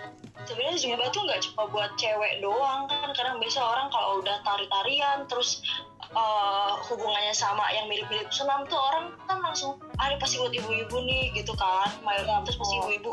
Sebenarnya 0.44 0.77
zumba 0.77 1.07
tuh 1.14 1.23
nggak 1.25 1.40
cuma 1.46 1.62
buat 1.70 1.90
cewek 1.96 2.33
doang 2.42 2.90
kan 2.90 3.11
kadang 3.14 3.38
biasa 3.38 3.61
orang 3.62 3.87
kalau 3.94 4.18
udah 4.20 4.37
tari-tarian 4.42 5.18
terus 5.31 5.62
eh, 6.03 6.73
hubungannya 6.90 7.31
sama 7.31 7.62
yang 7.70 7.87
mirip-mirip 7.87 8.27
senam 8.35 8.66
tuh 8.66 8.77
orang 8.77 9.14
kan 9.31 9.38
langsung 9.38 9.79
ah 10.03 10.11
ini 10.11 10.18
pasti 10.18 10.42
buat 10.42 10.53
ibu-ibu 10.53 10.96
nih 10.99 11.31
gitu 11.38 11.55
kan. 11.55 11.88
Mayoritas 12.03 12.59
pasti 12.59 12.75
betul. 12.77 12.83
ibu-ibu. 12.83 13.12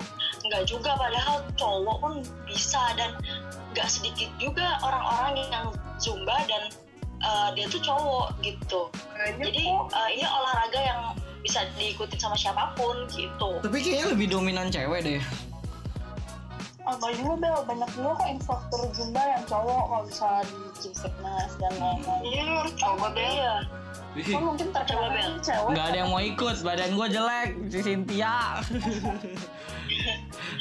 Nggak 0.49 0.63
juga 0.65 0.91
padahal 0.97 1.45
cowok 1.53 1.97
pun 2.01 2.13
bisa 2.49 2.81
dan 2.97 3.13
nggak 3.77 3.88
sedikit 3.88 4.29
juga 4.41 4.81
orang-orang 4.81 5.45
yang 5.53 5.67
zumba 6.01 6.36
dan 6.49 6.73
eh, 7.21 7.49
dia 7.53 7.69
tuh 7.69 7.79
cowok 7.86 8.33
gitu. 8.41 8.89
Kayaknya 9.13 9.53
jadi 9.53 9.62
kok 9.69 9.86
eh, 9.93 10.10
ini 10.17 10.25
olahraga 10.25 10.81
yang 10.81 11.01
bisa 11.43 11.65
diikutin 11.78 12.19
sama 12.19 12.36
siapa 12.36 12.73
pun 12.73 13.08
gitu 13.13 13.60
Tapi 13.62 13.78
kayaknya 13.80 14.08
lebih 14.13 14.28
dominan 14.32 14.67
cewek 14.67 15.00
deh. 15.04 15.21
Oh, 16.88 16.95
banyak 17.04 17.19
juga 17.19 17.36
Bel, 17.43 17.58
banyak 17.67 17.89
juga 18.00 18.15
kok 18.15 18.30
instruktur 18.32 18.80
Zumba 18.95 19.19
yang 19.19 19.43
cowok 19.43 19.82
kalau 19.91 20.04
misalnya 20.08 20.43
di 20.47 20.56
gym 20.80 20.93
fitness 20.95 21.52
dan 21.60 21.71
lain-lain. 21.76 22.47
lu 22.47 22.54
harus 22.63 22.76
coba 22.80 23.08
Bel. 23.12 23.28
iya 23.28 23.56
Kan 24.17 24.41
mungkin 24.47 24.67
Coba, 24.71 24.78
terkenal 24.82 25.10
Bel. 25.12 25.34
cewek. 25.43 25.71
Nggak 25.76 25.86
ada 25.91 25.97
yang 26.00 26.10
mau 26.15 26.23
ikut, 26.23 26.56
badan 26.63 26.89
gue 26.95 27.08
jelek, 27.12 27.50
si 27.67 27.80
Cynthia. 27.84 28.36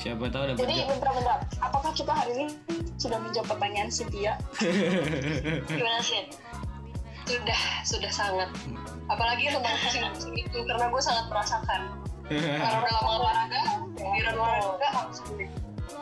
Siapa 0.02 0.24
tahu 0.34 0.44
dapat 0.50 0.60
Jadi 0.66 0.76
bentar-bentar, 0.90 1.40
apakah 1.62 1.92
kita 1.94 2.10
hari 2.10 2.32
ini 2.34 2.46
sudah 2.98 3.22
menjawab 3.22 3.48
pertanyaan 3.54 3.90
Cynthia? 3.94 4.34
gimana 5.70 6.02
sih 6.02 6.26
Sudah, 7.30 7.62
sudah 7.86 8.12
sangat. 8.12 8.50
Apalagi 9.06 9.54
tentang 9.54 9.78
pusing-pusing 9.86 10.36
itu 10.42 10.58
karena 10.66 10.90
gue 10.90 11.02
sangat 11.06 11.26
merasakan. 11.30 11.82
Kalau 12.28 12.78
udah 12.82 12.92
lama 12.98 13.12
olahraga, 13.22 13.62
giliran 13.94 14.36
olahraga 14.42 14.88
langsung 14.90 15.30
deh. 15.38 15.48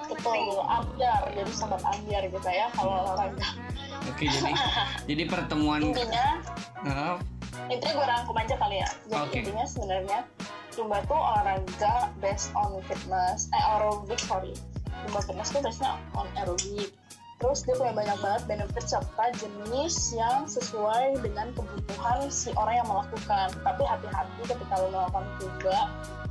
Betul, 0.10 0.64
ambiar. 0.64 1.22
Jadi 1.36 1.52
sobat 1.54 1.84
ambiar 1.86 2.24
kita 2.24 2.50
ya 2.50 2.68
kalau 2.74 3.04
olahraga. 3.04 3.48
Oke, 4.10 4.26
jadi 4.26 4.54
jadi 5.12 5.24
pertemuan 5.28 5.84
Intinya, 5.84 6.40
Nah, 6.88 7.20
intinya 7.68 7.94
gue 8.00 8.08
rangkum 8.08 8.36
aja 8.40 8.56
kali 8.56 8.78
ya. 8.80 8.90
Jadi 9.12 9.20
Oke. 9.20 9.38
intinya 9.44 9.66
sebenarnya 9.68 10.20
Zumba 10.80 11.04
tuh 11.12 11.20
olahraga 11.20 12.08
based 12.24 12.56
on 12.56 12.80
fitness, 12.88 13.52
eh 13.52 13.64
aerobik 13.76 14.16
sorry. 14.16 14.56
Zumba 15.04 15.20
fitness 15.28 15.52
tuh 15.52 15.60
based 15.60 15.84
on 15.84 16.28
aerobik. 16.40 16.96
Terus 17.40 17.68
dia 17.68 17.76
punya 17.76 17.92
banyak 17.92 18.16
banget 18.24 18.44
benefit 18.48 18.88
serta 18.88 19.26
jenis 19.36 20.16
yang 20.16 20.48
sesuai 20.48 21.20
dengan 21.20 21.52
kebutuhan 21.52 22.32
si 22.32 22.56
orang 22.56 22.80
yang 22.80 22.88
melakukan. 22.88 23.52
Tapi 23.60 23.84
hati-hati 23.84 24.42
ketika 24.48 24.76
lo 24.80 24.88
melakukan 24.88 25.28
Zumba, 25.44 25.80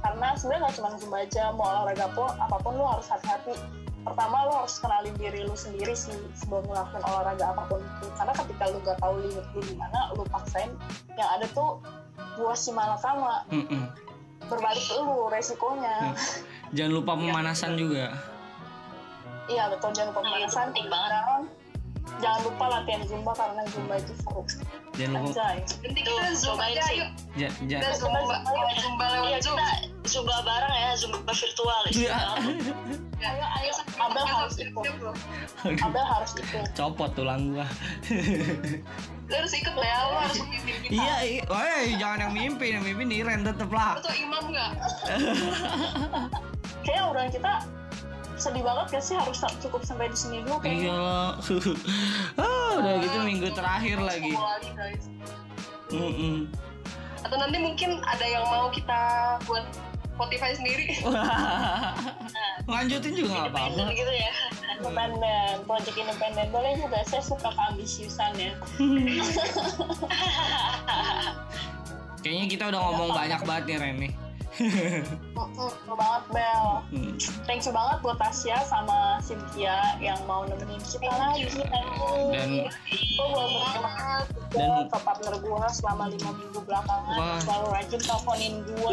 karena 0.01 0.27
sebenarnya 0.41 0.61
nggak 0.65 0.75
cuma 0.81 0.89
Zumba 0.97 1.19
aja, 1.29 1.45
mau 1.53 1.69
olahraga 1.69 2.07
pun 2.17 2.33
apa 2.41 2.57
pun 2.65 2.73
lo 2.81 2.89
harus 2.89 3.09
hati-hati. 3.13 3.53
pertama 3.99 4.47
lo 4.49 4.65
harus 4.65 4.81
kenalin 4.81 5.13
diri 5.21 5.45
lu 5.45 5.53
sendiri 5.53 5.93
sih 5.93 6.17
sebelum 6.33 6.65
ngelakuin 6.65 7.05
olahraga 7.05 7.53
apa 7.53 7.69
pun 7.69 7.83
itu 7.83 8.07
karena 8.17 8.33
ketika 8.41 8.65
lu 8.73 8.79
gak 8.81 8.97
tahu 9.05 9.21
limit 9.21 9.45
lu 9.53 9.61
di 9.69 9.75
mana 9.77 10.15
lu 10.17 10.25
paksain 10.33 10.71
yang 11.19 11.29
ada 11.29 11.45
tuh 11.53 11.77
buah 12.41 12.57
si 12.57 12.73
malakama 12.73 13.45
Mm-mm. 13.53 13.85
Berbalik 14.41 14.81
ke 14.81 14.95
lu 14.97 15.27
resikonya 15.27 16.15
Jangan 16.71 16.93
lupa 16.95 17.13
pemanasan 17.15 17.75
juga. 17.75 18.15
iya 19.47 19.67
betul 19.67 19.91
jangan 19.91 20.13
lupa 20.13 20.21
pemanasan 20.23 20.65
penting 20.69 20.87
banget. 20.87 21.11
Dan 21.11 21.43
jangan 22.19 22.41
lupa 22.43 22.65
latihan 22.69 23.03
zumba 23.05 23.33
karena 23.33 23.63
zumba 23.67 23.95
itu 23.97 24.13
seru 24.17 24.43
Jangan 24.95 25.13
lupa 25.21 25.29
anjay 25.29 25.57
Nanti 25.79 26.01
kita 26.01 26.23
cobain 26.43 26.71
aja 26.71 26.83
ayo. 26.87 27.07
ja- 27.35 27.55
ja- 27.65 27.81
Kita 27.81 27.91
zumba, 27.97 28.19
zumba 28.77 29.05
lewat 29.07 29.27
Iya 29.27 29.39
zoom. 29.41 29.57
kita 29.57 29.69
zumba 30.07 30.37
bareng 30.41 30.75
ya, 30.75 30.91
zumba 30.95 31.19
virtual. 31.27 31.83
Iya. 31.93 32.09
Ya, 32.09 32.21
ayo 33.19 33.47
ayo 33.59 33.73
Abel 33.99 34.25
harus 34.25 34.57
ikut. 34.63 34.85
Abel 35.83 36.05
harus 36.07 36.33
ikut 36.39 36.71
copot 36.79 37.11
tulang 37.19 37.51
gua. 37.51 37.67
Lu 39.29 39.35
harus 39.35 39.53
ikut 39.53 39.75
lah 39.77 39.89
ya, 39.91 39.99
lu 40.07 40.17
harus 40.23 40.39
memimpin 40.41 40.75
kita. 40.87 40.93
Iya. 40.97 41.43
Woi, 41.51 41.85
jangan 42.01 42.19
yang 42.25 42.33
mimpin, 42.33 42.71
yang 42.81 42.85
mimpin 42.87 43.09
Iren 43.13 43.41
tetep 43.45 43.69
lah. 43.69 43.99
Lu 43.99 44.03
tuh 44.07 44.15
imam 44.17 44.45
nggak? 44.49 44.71
kayaknya 46.87 47.05
udah 47.13 47.25
kita 47.29 47.53
sedih 48.39 48.63
banget 48.63 48.87
gak 48.95 49.05
sih 49.05 49.15
harus 49.19 49.43
cukup 49.59 49.83
sampai 49.83 50.07
di 50.09 50.17
sini 50.17 50.47
dulu 50.47 50.63
kayaknya 50.63 50.89
Iya 50.89 50.97
lah. 50.97 51.33
ah, 52.41 52.71
udah 52.79 52.93
gitu 53.03 53.19
minggu 53.27 53.49
terakhir 53.53 53.99
lagi. 53.99 54.33
Lagi 54.33 54.71
guys. 54.79 55.05
Mm-mm. 55.91 56.47
Atau 57.27 57.37
nanti 57.37 57.59
mungkin 57.59 57.99
ada 58.07 58.25
yang 58.25 58.47
mau 58.47 58.71
kita 58.71 59.01
buat 59.45 59.67
Spotify 60.19 60.51
sendiri. 60.51 60.99
Lanjutin 62.75 63.15
juga 63.15 63.31
nggak 63.31 63.55
apa-apa. 63.55 63.71
Independen 63.71 63.95
gitu 63.95 64.13
ya. 64.19 64.33
independen 64.79 65.67
project 65.67 65.97
independen 65.99 66.47
boleh 66.55 66.79
juga 66.79 67.03
saya 67.07 67.23
suka 67.23 67.51
keambisiusan 67.51 68.33
ya 68.39 68.53
Kayaknya 72.23 72.47
kita 72.47 72.65
udah 72.71 72.81
ngomong 72.83 73.11
banyak 73.15 73.41
banget 73.47 73.65
nih 73.67 73.77
Ren 73.79 73.97
nih. 74.03 74.13
Seru 75.59 75.95
banget 75.95 76.25
Bel 76.31 76.67
Hmm. 76.89 77.15
thank 77.45 77.63
you 77.63 77.71
banget 77.71 78.01
buat 78.01 78.17
Tasya 78.17 78.65
sama 78.65 79.21
Cynthia 79.21 79.77
yang 79.99 80.17
mau 80.25 80.43
nemenin 80.43 80.81
kita 80.81 81.05
lagi 81.11 81.45
Dan 82.33 82.65
gue 82.65 83.27
boleh 83.29 83.49
kasih 83.61 84.25
juga 84.49 84.57
Dan- 84.57 84.89
ke 84.89 84.99
partner 84.99 85.35
gue 85.37 85.69
selama 85.71 86.05
lima 86.09 86.31
minggu 86.33 86.61
belakangan. 86.63 87.19
Wah. 87.19 87.39
selalu 87.39 87.67
rajin 87.71 88.01
teleponin 88.01 88.55
gue 88.65 88.93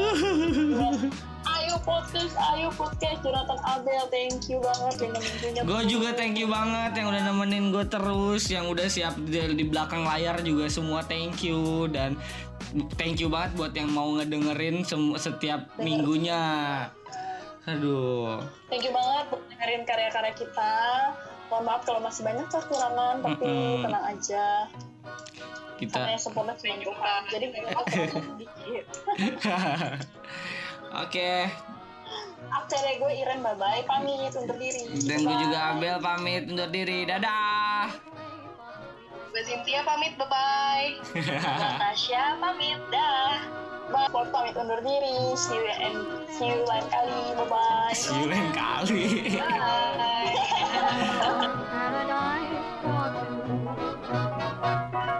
ayo 1.55 1.77
podcast 1.79 2.33
ayo 2.51 2.67
podcast 2.73 3.21
Jonathan 3.21 3.59
Abel 3.63 4.03
thank 4.09 4.49
you 4.49 4.57
banget 4.59 4.93
lima 4.99 5.19
minggunya 5.19 5.61
gue 5.61 5.81
juga 5.87 6.09
thank 6.11 6.35
you 6.35 6.45
banget 6.45 6.91
yang 6.95 7.07
udah 7.07 7.21
nemenin 7.23 7.65
gue 7.69 7.85
terus, 7.85 8.43
yang 8.47 8.65
udah 8.65 8.85
siap 8.85 9.13
di, 9.15 9.39
di 9.53 9.63
belakang 9.63 10.03
layar 10.03 10.41
juga 10.41 10.67
semua 10.67 10.99
thank 11.01 11.41
you. 11.41 11.55
Dan 11.87 12.17
thank 12.95 13.19
you 13.19 13.27
banget 13.31 13.51
buat 13.55 13.73
yang 13.73 13.91
mau 13.91 14.15
ngedengerin 14.17 14.83
setiap 15.15 15.71
minggunya. 15.79 16.41
Aduh. 17.65 18.43
Thank 18.69 18.85
you 18.85 18.93
banget 18.93 19.25
buat 19.33 19.43
dengerin 19.49 19.83
karya-karya 19.87 20.33
kita. 20.37 20.73
Mohon 21.49 21.63
maaf 21.69 21.81
kalau 21.85 22.01
masih 22.01 22.21
banyak 22.25 22.47
kekurangan, 22.49 23.15
tapi 23.21 23.45
Mm-mm. 23.45 23.83
tenang 23.85 24.05
aja. 24.17 24.45
Kita 25.75 25.99
Karena 25.99 26.15
yang 26.15 26.23
sempurna 26.23 26.53
cuma 26.55 26.75
Tuhan. 26.79 27.21
Jadi 27.29 27.45
sedikit. 28.07 28.85
Oke, 31.03 31.31
Akhirnya 32.55 32.93
gue 33.01 33.11
Iren, 33.19 33.39
bye-bye. 33.43 33.81
Pamit 33.83 34.33
undur 34.37 34.57
diri. 34.57 34.83
dan 35.03 35.19
gue 35.25 35.35
juga 35.41 35.57
Abel 35.75 35.97
pamit 35.99 36.43
undur 36.47 36.69
diri. 36.71 37.03
Dadah 37.03 37.89
gue 39.35 39.43
Cynthia 39.43 39.83
pamit, 39.83 40.15
bye-bye. 40.15 40.95
Natasha 41.59 42.39
pamit, 42.39 42.79
dah. 42.87 43.43
Bapak 43.91 44.31
pamit 44.31 44.55
undur 44.55 44.79
diri. 44.79 45.35
See 45.35 45.59
you, 45.59 45.67
and 45.75 46.23
see 46.31 46.55
you 46.55 46.63
lain 46.63 46.87
kali, 46.87 47.35
bye-bye. 47.35 47.91
See 47.91 48.15
you 48.15 48.31
lain 48.31 48.55
kali. 48.55 49.35
Bye. 49.35 50.31